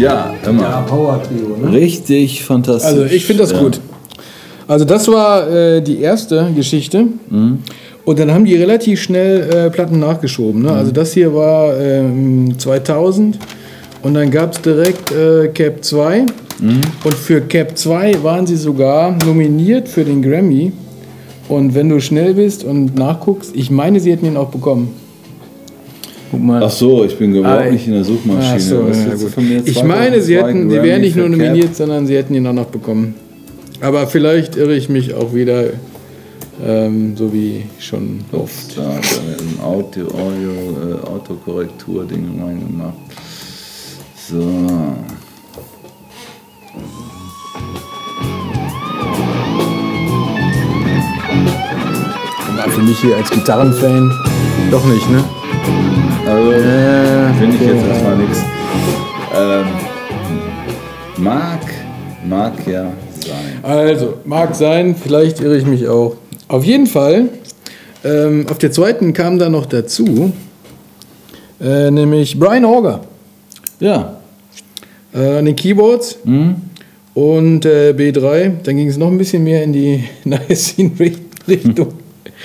Ja, 0.00 0.34
immer. 0.46 0.62
Ja, 0.62 0.80
Power 0.82 1.22
Trio, 1.22 1.56
ne? 1.56 1.76
Richtig 1.76 2.42
fantastisch. 2.42 2.90
Also 2.90 3.04
ich 3.04 3.24
finde 3.24 3.42
das 3.42 3.52
ja. 3.52 3.60
gut. 3.60 3.80
Also 4.66 4.84
das 4.84 5.08
war 5.08 5.50
äh, 5.50 5.82
die 5.82 6.00
erste 6.00 6.50
Geschichte. 6.54 7.06
Mhm. 7.28 7.58
Und 8.04 8.18
dann 8.18 8.32
haben 8.32 8.44
die 8.44 8.54
relativ 8.54 9.02
schnell 9.02 9.50
äh, 9.50 9.70
Platten 9.70 9.98
nachgeschoben. 9.98 10.62
Ne? 10.62 10.70
Mhm. 10.70 10.76
Also 10.76 10.92
das 10.92 11.12
hier 11.12 11.34
war 11.34 11.78
ähm, 11.78 12.58
2000 12.58 13.38
und 14.02 14.14
dann 14.14 14.30
gab 14.30 14.52
es 14.52 14.62
direkt 14.62 15.12
äh, 15.12 15.48
Cap 15.48 15.84
2. 15.84 16.22
Mhm. 16.60 16.80
Und 17.04 17.14
für 17.14 17.40
Cap 17.42 17.76
2 17.76 18.22
waren 18.22 18.46
sie 18.46 18.56
sogar 18.56 19.16
nominiert 19.24 19.88
für 19.88 20.04
den 20.04 20.22
Grammy. 20.22 20.72
Und 21.48 21.74
wenn 21.74 21.88
du 21.88 22.00
schnell 22.00 22.34
bist 22.34 22.64
und 22.64 22.94
nachguckst, 22.94 23.54
ich 23.54 23.70
meine, 23.70 23.98
sie 24.00 24.12
hätten 24.12 24.26
ihn 24.26 24.36
auch 24.36 24.50
bekommen. 24.50 24.94
Guck 26.30 26.40
mal. 26.42 26.62
Ach 26.62 26.70
so, 26.70 27.04
ich 27.04 27.16
bin 27.18 27.34
überhaupt 27.34 27.66
Ah, 27.66 27.70
nicht 27.70 27.86
in 27.86 27.94
der 27.94 28.04
Suchmaschine. 28.04 28.54
Ach 28.54 28.60
so, 28.60 28.74
ja? 28.88 29.60
Ich 29.64 29.82
meine, 29.82 30.20
sie 30.20 30.34
2002 30.34 30.36
hätten, 30.36 30.70
sie 30.70 30.76
Grammy 30.76 30.88
wären 30.88 31.00
nicht 31.00 31.16
nur 31.16 31.26
für 31.26 31.32
Cap? 31.32 31.40
nominiert, 31.40 31.76
sondern 31.76 32.06
sie 32.06 32.16
hätten 32.16 32.34
ihn 32.34 32.46
auch 32.46 32.52
noch 32.52 32.66
bekommen. 32.66 33.14
Aber 33.80 34.06
vielleicht 34.06 34.56
irre 34.56 34.74
ich 34.76 34.88
mich 34.88 35.14
auch 35.14 35.34
wieder, 35.34 35.64
ähm, 36.64 37.16
so 37.16 37.32
wie 37.32 37.64
schon 37.78 38.20
oft. 38.32 38.76
Da 38.76 38.94
hat 38.94 39.20
er 39.26 39.42
ein 39.44 39.60
Audio, 39.64 40.06
Audio, 40.06 40.98
äh, 41.02 41.06
Autokorrektur-Ding 41.08 42.40
reingemacht. 42.44 42.94
So. 44.28 44.44
Für 52.68 52.82
mich 52.82 52.98
hier 53.00 53.16
als 53.16 53.30
Gitarrenfan 53.30 54.12
doch 54.70 54.84
nicht, 54.86 55.10
ne? 55.10 55.24
Also, 56.26 56.52
Äh, 56.52 57.32
finde 57.38 57.56
ich 57.56 57.62
jetzt 57.62 57.86
erstmal 57.86 58.16
nichts. 58.16 58.38
Ähm, 59.36 59.66
mag, 61.16 61.60
mag 62.28 62.52
ja 62.66 62.92
sein. 63.24 63.58
Also, 63.62 64.14
mag 64.24 64.54
sein, 64.54 64.94
vielleicht 64.94 65.40
irre 65.40 65.56
ich 65.56 65.66
mich 65.66 65.88
auch. 65.88 66.16
Auf 66.48 66.64
jeden 66.64 66.86
Fall, 66.86 67.28
ähm, 68.04 68.46
auf 68.50 68.58
der 68.58 68.72
zweiten 68.72 69.12
kam 69.12 69.38
dann 69.38 69.52
noch 69.52 69.66
dazu, 69.66 70.32
äh, 71.60 71.90
nämlich 71.90 72.38
Brian 72.38 72.64
Auger 72.64 73.00
Ja. 73.78 74.16
äh, 75.14 75.38
an 75.38 75.44
den 75.44 75.56
Keyboards 75.56 76.18
Hm? 76.24 76.56
und 77.14 77.64
äh, 77.66 77.92
B3. 77.96 78.52
Dann 78.62 78.76
ging 78.76 78.88
es 78.88 78.96
noch 78.96 79.08
ein 79.08 79.18
bisschen 79.18 79.44
mehr 79.44 79.62
in 79.62 79.72
die 79.72 80.04
Niacin-Richtung. 80.24 81.88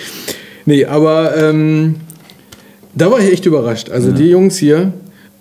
nee, 0.65 0.85
aber 0.85 1.35
ähm, 1.37 1.95
da 2.95 3.11
war 3.11 3.19
ich 3.19 3.31
echt 3.31 3.45
überrascht. 3.45 3.89
Also 3.89 4.11
die 4.11 4.29
Jungs 4.29 4.57
hier, 4.57 4.93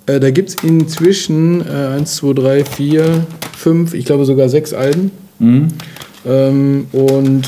äh, 0.06 0.20
da 0.20 0.30
gibt 0.30 0.50
es 0.50 0.56
inzwischen 0.62 1.60
äh, 1.66 1.96
1, 1.96 2.16
2, 2.16 2.32
3, 2.34 2.64
4, 2.64 3.26
5, 3.56 3.94
ich 3.94 4.04
glaube 4.04 4.24
sogar 4.24 4.48
sechs 4.48 4.74
Alben. 4.74 5.10
Hm? 5.38 5.68
Ähm, 6.26 6.86
und 6.92 7.42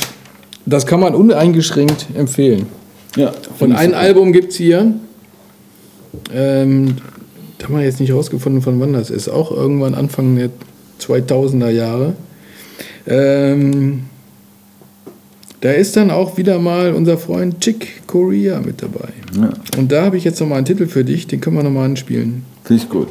das 0.65 0.87
kann 0.87 1.01
man 1.01 1.15
uneingeschränkt 1.15 2.07
empfehlen. 2.15 2.67
Ja. 3.17 3.33
Und 3.61 3.73
ein 3.73 3.91
super. 3.91 4.01
Album 4.01 4.33
gibt 4.33 4.53
es 4.53 4.59
hier. 4.59 4.95
Ähm, 6.33 6.97
da 7.59 7.67
haben 7.67 7.77
wir 7.77 7.85
jetzt 7.85 8.01
nicht 8.01 8.13
rausgefunden, 8.13 8.63
von 8.63 8.81
wann 8.81 8.93
das 8.93 9.11
ist. 9.11 9.29
Auch 9.29 9.51
irgendwann 9.51 9.95
Anfang 9.95 10.37
der 10.37 10.51
2000er 11.01 11.71
Jahre. 11.71 12.15
Ähm, 13.07 14.05
da 15.61 15.73
ist 15.73 15.97
dann 15.97 16.11
auch 16.11 16.37
wieder 16.37 16.59
mal 16.59 16.93
unser 16.93 17.19
Freund 17.19 17.61
Chick 17.61 18.07
Corea 18.07 18.61
mit 18.61 18.83
dabei. 18.83 19.09
Ja, 19.35 19.51
Und 19.79 19.91
da 19.91 20.05
habe 20.05 20.17
ich 20.17 20.25
jetzt 20.25 20.41
noch 20.41 20.49
mal 20.49 20.57
einen 20.57 20.67
Titel 20.67 20.87
für 20.87 21.05
dich, 21.05 21.27
den 21.27 21.41
können 21.41 21.57
wir 21.57 21.63
noch 21.63 21.71
mal 21.71 21.85
anspielen. 21.85 22.45
finde 22.65 22.83
ich 22.83 22.89
gut. 22.89 23.09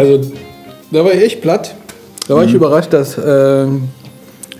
Also, 0.00 0.20
da 0.90 1.04
war 1.04 1.12
ich 1.12 1.22
echt 1.22 1.40
platt. 1.40 1.74
Da 2.28 2.34
war 2.36 2.44
ich 2.44 2.54
überrascht, 2.54 2.92
dass 2.92 3.18
ähm, 3.24 3.88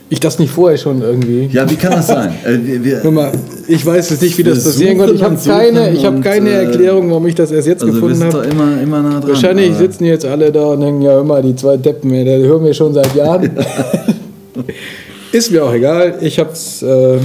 ich 0.09 0.19
das 0.19 0.39
nicht 0.39 0.51
vorher 0.51 0.77
schon 0.77 1.03
irgendwie. 1.03 1.49
Ja, 1.53 1.69
wie 1.71 1.77
kann 1.77 1.93
das 1.93 2.09
sein? 2.09 2.35
Äh, 2.45 2.59
wir, 2.63 2.85
wir, 2.85 3.01
Guck 3.01 3.13
mal, 3.13 3.33
ich 3.69 3.85
weiß 3.87 4.11
jetzt 4.11 4.23
nicht, 4.23 4.37
wie 4.39 4.43
das 4.43 4.65
passieren 4.65 4.99
konnte. 4.99 5.15
Ich 5.15 5.23
habe 5.23 5.35
und 5.35 5.45
keine, 5.45 5.93
ich 5.93 6.05
hab 6.05 6.15
und, 6.17 6.23
keine 6.23 6.51
äh, 6.51 6.65
Erklärung, 6.65 7.11
warum 7.11 7.27
ich 7.27 7.35
das 7.37 7.53
erst 7.53 7.69
jetzt 7.69 7.83
also 7.83 7.95
gefunden 7.95 8.25
habe. 8.25 8.45
immer, 8.47 8.81
immer 8.83 9.03
nah 9.03 9.21
dran. 9.21 9.29
Wahrscheinlich 9.31 9.71
aber- 9.71 9.79
sitzen 9.79 10.05
jetzt 10.05 10.25
alle 10.25 10.51
da 10.51 10.65
und 10.65 10.81
denken, 10.81 11.03
ja 11.03 11.21
immer, 11.21 11.41
die 11.43 11.55
zwei 11.55 11.77
Deppen, 11.77 12.13
ey, 12.13 12.25
das 12.25 12.49
hören 12.49 12.65
wir 12.65 12.75
schon 12.75 12.93
seit 12.93 13.15
Jahren. 13.15 13.51
Ist 15.33 15.53
mir 15.53 15.65
auch 15.65 15.73
egal. 15.73 16.19
Ich 16.21 16.39
hab's. 16.41 16.83
Äh, 16.83 17.19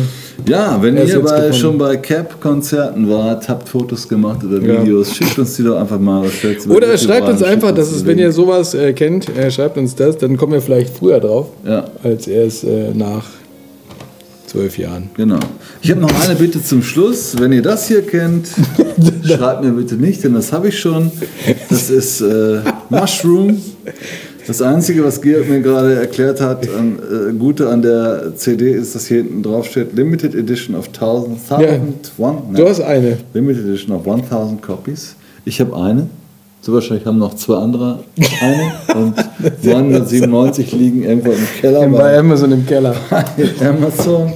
Ja, 0.48 0.78
wenn 0.82 0.96
ihr 0.98 1.20
bei, 1.22 1.52
schon 1.54 1.78
bei 1.78 1.98
Cap-Konzerten 1.98 3.10
wart, 3.10 3.48
habt 3.50 3.68
Fotos 3.70 4.08
gemacht 4.08 4.44
oder 4.44 4.60
Ja. 4.62 4.82
Videos, 4.82 5.16
schickt 5.16 5.38
uns 5.40 5.56
die 5.56 5.64
doch 5.64 5.78
einfach 5.80 6.00
mal. 6.00 6.26
oder 6.70 6.98
schreibt 6.98 7.28
uns 7.28 7.42
einfach, 7.44 7.72
dass 7.74 7.92
es, 7.92 8.06
wenn 8.06 8.20
ihr 8.20 8.32
sowas 8.32 8.74
äh, 8.74 8.94
kennt, 8.94 9.30
äh, 9.36 9.50
schreibt 9.50 9.78
uns 9.78 9.96
das, 9.96 10.18
dann 10.18 10.38
kommen 10.38 10.54
wir 10.54 10.62
vielleicht 10.62 10.96
früher 10.96 11.20
drauf, 11.20 11.48
Ja, 11.66 11.86
als 12.04 12.28
erst 12.28 12.64
äh, 12.64 12.94
nach 12.94 13.26
zwölf 14.48 14.78
Jahren. 14.78 15.10
genau. 15.18 15.40
Ich 15.82 15.92
habe 15.92 16.02
noch 16.02 16.12
eine 16.28 16.36
Bitte 16.36 16.64
zum 16.64 16.82
Schluss. 16.82 17.36
Wenn 17.38 17.52
ihr 17.52 17.62
das 17.62 17.88
hier 17.88 18.02
kennt, 18.02 18.48
schreibt 19.24 19.64
mir 19.64 19.72
bitte 19.72 19.96
nicht, 19.96 20.24
denn 20.24 20.34
das 20.34 20.52
habe 20.54 20.70
ich 20.70 20.80
schon. 20.80 21.12
Das 21.70 21.90
ist 21.90 22.22
äh, 22.22 22.60
Mushroom. 22.90 23.62
Das 24.48 24.62
Einzige, 24.62 25.04
was 25.04 25.22
Georg 25.22 25.50
mir 25.50 25.62
gerade 25.62 25.96
erklärt 25.96 26.40
hat, 26.40 26.68
an, 26.70 27.00
äh, 27.00 27.34
Gute 27.34 27.70
an 27.70 27.82
der 27.82 28.36
CD 28.36 28.72
ist, 28.74 28.94
dass 28.94 29.08
hier 29.08 29.18
hinten 29.18 29.42
drauf 29.42 29.66
steht 29.66 29.96
Limited 29.96 30.36
Edition 30.36 30.76
of 30.76 30.88
1000, 30.88 31.40
1000 31.50 32.12
one, 32.18 32.42
ne? 32.52 32.58
Du 32.58 32.68
hast 32.68 32.82
eine. 32.82 33.18
Limited 33.34 33.66
Edition 33.66 33.96
of 33.96 34.08
1000 34.08 34.62
Copies. 34.62 35.16
Ich 35.46 35.60
habe 35.60 35.76
eine. 35.76 36.10
So 36.62 36.74
wahrscheinlich 36.74 37.06
haben 37.06 37.20
noch 37.20 37.36
zwei 37.36 37.58
andere 37.58 38.04
eine. 38.42 38.72
Und 39.00 39.16
997 39.64 40.72
liegen 40.74 41.04
irgendwo 41.04 41.32
im 41.32 41.48
Keller 41.62 41.82
Bei 41.82 41.98
bei 41.98 42.18
Amazon 42.18 42.52
im 42.52 42.66
Keller. 42.66 42.96
Amazon. 43.62 44.34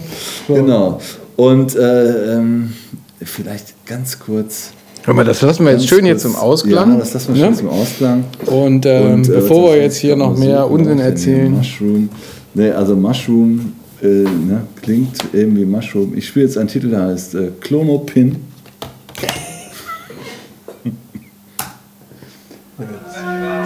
Genau. 0.48 1.00
Und 1.36 1.76
äh, 1.76 2.36
ähm, 2.36 2.74
vielleicht 3.22 3.86
ganz 3.86 4.20
kurz. 4.20 4.72
Hör 5.06 5.14
mal, 5.14 5.24
das 5.24 5.42
lassen 5.42 5.66
wir 5.66 5.72
jetzt 5.72 5.88
schön 5.88 6.06
hier 6.06 6.18
zum 6.18 6.36
Ausklang. 6.36 6.94
Ja, 6.94 7.00
das 7.00 7.14
lassen 7.14 7.34
wir 7.34 7.42
ne? 7.42 7.48
schön 7.48 7.56
zum 7.56 7.70
Ausklang. 7.70 8.26
Und, 8.46 8.86
ähm, 8.86 9.14
Und, 9.14 9.30
äh, 9.30 9.32
bevor 9.32 9.72
wir 9.74 9.82
jetzt 9.82 9.98
hier 9.98 10.16
noch 10.16 10.38
mehr 10.38 10.70
Unsinn 10.70 11.00
erzählen. 11.00 11.52
Mushroom. 11.52 12.10
Nee, 12.54 12.72
also 12.72 12.96
Mushroom 12.96 13.74
äh, 14.02 14.06
ne, 14.06 14.62
klingt 14.82 15.34
eben 15.34 15.56
wie 15.58 15.66
Mushroom. 15.66 16.14
Ich 16.16 16.28
spiele 16.28 16.46
jetzt 16.46 16.58
einen 16.58 16.68
Titel, 16.68 16.90
der 16.90 17.04
heißt 17.04 17.36
äh, 17.36 17.52
Clonopin. 17.62 18.38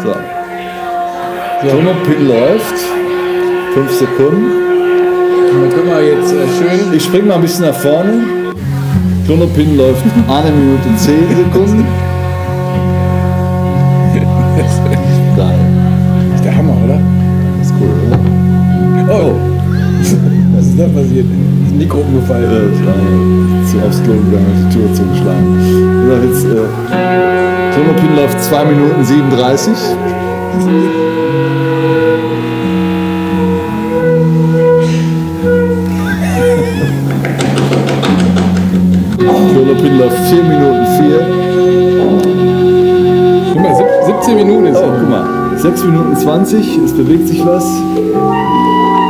so. 0.04 0.14
Clonopin 1.62 2.28
läuft. 2.28 2.76
Fünf 3.74 3.92
Sekunden. 3.92 4.52
Dann 5.52 5.70
können 5.72 5.88
wir 5.88 6.04
jetzt 6.04 6.32
äh, 6.32 6.48
schön. 6.58 6.94
Ich 6.94 7.04
spring 7.04 7.28
mal 7.28 7.36
ein 7.36 7.42
bisschen 7.42 7.66
nach 7.66 7.76
vorne. 7.76 8.43
Clonopin 9.26 9.78
läuft 9.78 10.03
eine 10.28 10.51
Minute 10.51 10.95
zehn 10.97 11.30
Sekunden. 11.30 11.86
Geil. 15.38 15.59
Das 16.30 16.36
ist 16.36 16.45
der 16.45 16.55
Hammer, 16.57 16.76
oder? 16.84 16.99
Das 17.57 17.67
ist 17.67 17.74
cool, 17.80 17.89
oder? 18.07 18.19
Oh! 19.13 19.34
Was 20.55 20.67
ist 20.67 20.78
da 20.78 20.88
passiert? 20.88 21.26
Das 21.63 21.74
Mikro 21.74 21.99
umgefallen. 21.99 22.51
Äh, 22.51 23.65
zu 23.65 23.78
aufs 23.86 24.03
Klo 24.03 24.13
gegangen 24.13 24.69
die 24.69 24.76
Tür 24.76 24.93
zugeschlagen. 24.93 25.57
So, 26.05 26.13
jetzt, 26.28 26.45
äh, 26.45 27.74
Clonopin 27.74 28.15
läuft 28.17 28.43
2 28.43 28.65
Minuten 28.65 29.05
37. 29.05 29.74
Clonopin 39.74 39.97
läuft 39.97 40.17
4 40.30 40.43
Minuten 40.43 40.86
4. 40.99 41.19
Guck 43.53 43.61
mal, 43.61 43.76
sieb- 43.76 44.05
17 44.05 44.36
Minuten 44.36 44.65
ist 44.67 44.78
Oh, 44.78 44.91
guck 44.99 45.09
mal. 45.09 45.26
6 45.57 45.84
Minuten 45.86 46.15
20, 46.15 46.78
es 46.86 46.93
bewegt 46.93 47.28
sich 47.28 47.45
was. 47.45 47.65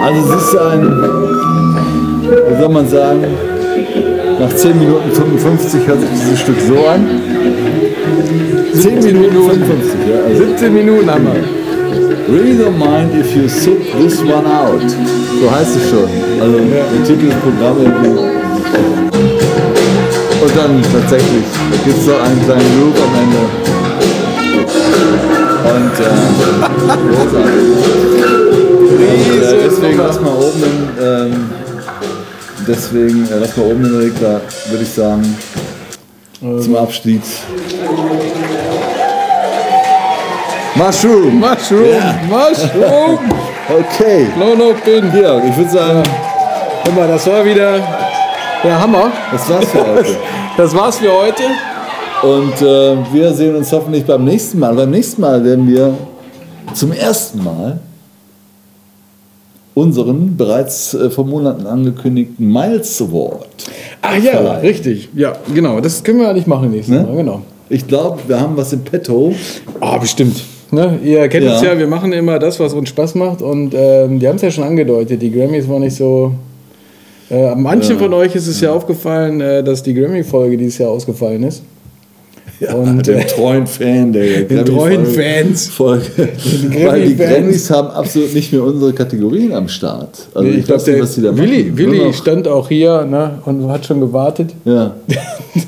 Also 0.06 0.34
es 0.34 0.44
ist 0.44 0.56
ein, 0.58 0.82
wie 2.50 2.62
soll 2.62 2.70
man 2.70 2.88
sagen, 2.88 3.24
nach 4.40 4.54
10 4.56 4.80
Minuten 4.80 5.12
55 5.12 5.88
hört 5.88 6.00
sich 6.02 6.10
dieses 6.12 6.40
Stück 6.40 6.60
so 6.68 6.76
an. 6.88 7.08
10 8.74 9.04
Minuten 9.04 9.36
55, 9.36 9.94
ja. 10.08 10.24
Also 10.30 10.46
17 10.46 10.74
Minuten 10.74 11.10
haben 11.10 11.26
wir. 11.26 12.34
Really 12.34 12.54
don't 12.58 12.78
mind 12.78 13.14
if 13.20 13.36
you 13.36 13.48
sit 13.50 13.80
this 14.00 14.22
one 14.22 14.46
out. 14.48 14.82
So 14.90 15.52
heißt 15.52 15.76
es 15.76 15.90
schon. 15.90 16.08
Also 16.42 16.58
der 16.58 17.04
Titel 17.06 17.26
des 17.28 17.36
Programms. 17.36 19.13
Und 20.44 20.58
dann 20.58 20.82
tatsächlich, 20.92 21.46
da 21.72 21.78
gibt 21.86 21.98
es 21.98 22.06
so 22.06 22.18
einen 22.18 22.44
kleinen 22.44 22.82
Loop 22.82 22.96
am 22.98 23.16
Ende. 23.24 23.40
Und 25.70 25.96
äh, 26.00 26.16
großartig. 27.16 27.64
Und, 29.04 29.42
äh, 29.42 29.64
deswegen 29.64 29.98
lass 29.98 30.20
mal 30.20 30.34
oben 30.34 30.62
den, 30.62 30.78
ähm, 31.02 31.50
deswegen 32.68 33.26
äh, 33.32 33.40
lass 33.40 33.56
mal 33.56 33.68
oben 33.68 33.84
den 33.84 33.96
Regler, 33.96 34.42
würde 34.70 34.84
ich 34.84 34.90
sagen, 34.90 35.38
zum 36.42 36.76
Abschied. 36.76 37.22
Mushroom! 40.76 41.40
Mushroom! 41.40 41.86
Ja. 41.86 42.16
Mushroom! 42.30 43.20
Okay. 43.70 44.28
Clono 44.36 44.74
Pin. 44.84 45.10
Georg, 45.10 45.42
ich 45.50 45.56
würde 45.56 45.72
sagen, 45.72 46.04
Guck 46.84 46.96
mal, 46.98 47.08
das 47.08 47.26
war 47.28 47.46
wieder 47.46 47.80
der 48.62 48.82
Hammer. 48.82 49.10
das 49.32 49.50
war's 49.50 49.66
für 49.70 49.88
heute. 49.88 50.18
Das 50.58 50.76
war's 50.76 50.98
für 50.98 51.12
heute. 51.12 51.44
Und 52.22 52.62
äh, 52.62 52.96
wir 53.14 53.34
sehen 53.34 53.56
uns 53.56 53.72
hoffentlich 53.72 54.06
beim 54.06 54.24
nächsten 54.24 54.60
Mal. 54.60 54.74
Beim 54.76 54.92
nächsten 54.92 55.22
Mal 55.22 55.44
werden 55.44 55.68
wir 55.68 55.94
zum 56.74 56.92
ersten 56.92 57.44
Mal 57.44 57.80
unseren 59.74 60.38
bereits 60.38 60.94
äh, 60.94 61.10
vor 61.10 61.26
Monaten 61.26 61.66
angekündigten 61.66 62.48
Miles 62.52 63.02
Award. 63.02 63.48
Ach 64.02 64.16
ja, 64.18 64.32
Verleihen. 64.34 64.62
richtig. 64.62 65.10
Ja, 65.16 65.34
genau. 65.54 65.82
Das 65.82 66.04
können 66.04 66.20
wir 66.20 66.30
eigentlich 66.30 66.48
machen 66.48 66.72
nächstes 66.72 66.96
Ne? 66.96 67.04
Mal. 67.04 67.16
Genau. 67.18 67.42
Ich 67.70 67.88
glaube, 67.88 68.20
wir 68.28 68.40
haben 68.40 68.56
was 68.56 68.72
im 68.74 68.84
Petto. 68.84 69.34
Ah, 69.80 69.98
bestimmt. 69.98 70.40
Ne? 70.72 71.00
Ihr 71.04 71.28
kennt 71.28 71.46
Ja. 71.46 71.54
uns 71.54 71.62
ja, 71.64 71.78
wir 71.78 71.88
machen 71.88 72.14
immer 72.14 72.38
das, 72.40 72.60
was 72.60 72.74
uns 72.74 72.90
Spaß 72.90 73.16
macht. 73.16 73.42
Und 73.42 73.74
ähm, 73.76 74.20
die 74.20 74.28
haben 74.28 74.36
es 74.36 74.44
ja 74.44 74.52
schon 74.52 74.64
angedeutet. 74.64 75.22
Die 75.22 75.32
Grammys 75.32 75.68
waren 75.68 75.82
nicht 75.82 75.96
so. 75.96 76.32
Äh, 77.34 77.56
manchen 77.56 77.98
von 77.98 78.14
euch 78.14 78.36
ist 78.36 78.48
es 78.48 78.62
ja, 78.62 78.72
aufgefallen, 78.72 79.42
äh, 79.42 79.64
dass 79.64 79.82
die 79.82 79.96
Grammy-Folge 79.96 80.56
dieses 80.56 80.78
Jahr 80.78 80.92
ausgefallen 80.92 81.44
ist. 81.44 81.64
Und, 82.72 83.08
den 83.08 83.18
äh, 83.18 83.26
treuen 83.26 83.66
Fan 83.66 84.14
der 84.14 84.44
den 84.44 84.64
treuen 84.64 85.06
Fans. 85.06 85.68
Folge. 85.68 86.06
Weil 86.86 87.08
die. 87.08 87.16
Grammys 87.16 87.70
haben 87.72 87.90
absolut 87.90 88.34
nicht 88.34 88.54
mehr 88.54 88.64
unsere 88.64 88.94
Kategorien 88.94 89.52
am 89.52 89.68
Start. 89.68 90.28
Also 90.34 90.48
Nee, 90.48 90.58
ich 90.58 90.66
glaube, 90.66 90.82
weiß 90.82 90.88
nicht, 90.88 90.96
der 90.96 91.04
was 91.04 91.16
die 91.16 91.22
da 91.24 91.36
Willi, 91.36 91.64
machen. 91.64 91.78
Willi 91.78 92.14
stand 92.14 92.48
auch 92.48 92.70
hier 92.70 93.04
ne, 93.04 93.40
und 93.46 93.68
hat 93.70 93.86
schon 93.86 94.00
gewartet. 94.00 94.54
Ja. 94.66 94.96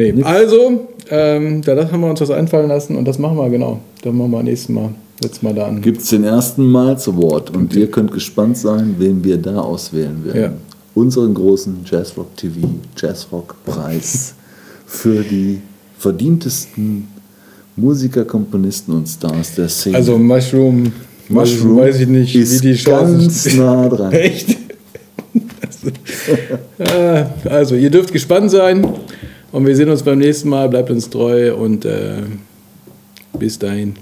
Nee, 0.00 0.14
also, 0.22 0.86
ähm, 1.10 1.60
da 1.62 1.90
haben 1.90 2.00
wir 2.02 2.08
uns 2.08 2.20
was 2.20 2.30
einfallen 2.30 2.68
lassen 2.68 2.94
und 2.94 3.04
das 3.08 3.18
machen 3.18 3.36
wir 3.36 3.50
genau. 3.50 3.80
Das 4.04 4.12
machen 4.12 4.30
wir 4.30 4.44
nächstes 4.44 4.68
Mal. 4.68 4.90
Setzen 5.20 5.46
wir 5.46 5.54
da 5.54 5.66
an. 5.66 5.80
gibt 5.80 6.02
es 6.02 6.10
den 6.10 6.24
ersten 6.24 6.70
Miles 6.70 7.08
Award 7.08 7.50
und 7.56 7.74
ihr 7.74 7.90
könnt 7.90 8.12
gespannt 8.12 8.56
sein, 8.56 8.96
wen 8.98 9.24
wir 9.24 9.36
da 9.36 9.60
auswählen 9.60 10.24
werden. 10.24 10.40
Ja. 10.40 10.52
Unseren 10.94 11.34
großen 11.34 11.78
Jazzrock 11.84 12.36
TV 12.36 12.68
Jazzrock 12.96 13.56
Preis 13.64 14.34
für 14.86 15.22
die 15.22 15.60
verdientesten 15.98 17.08
Musiker, 17.74 18.24
Komponisten 18.24 18.92
und 18.92 19.08
Stars 19.08 19.54
der 19.54 19.68
Szene. 19.68 19.96
Also 19.96 20.18
Mushroom, 20.18 20.92
Mushroom 21.28 21.78
weiß 21.78 22.00
ich 22.00 22.08
nicht, 22.08 22.34
ist 22.34 22.62
wie 22.62 22.68
die 22.68 22.74
Chancen 22.74 23.18
ganz 23.18 23.54
nah 23.54 23.88
dran. 23.88 24.12
Echt? 24.12 24.56
Also, 27.48 27.74
ihr 27.74 27.90
dürft 27.90 28.12
gespannt 28.12 28.50
sein 28.50 28.86
und 29.52 29.66
wir 29.66 29.74
sehen 29.74 29.88
uns 29.88 30.02
beim 30.02 30.18
nächsten 30.18 30.48
Mal. 30.48 30.68
Bleibt 30.68 30.90
uns 30.90 31.08
treu 31.08 31.54
und 31.54 31.84
äh, 31.84 32.22
bis 33.38 33.58
dahin. 33.58 33.94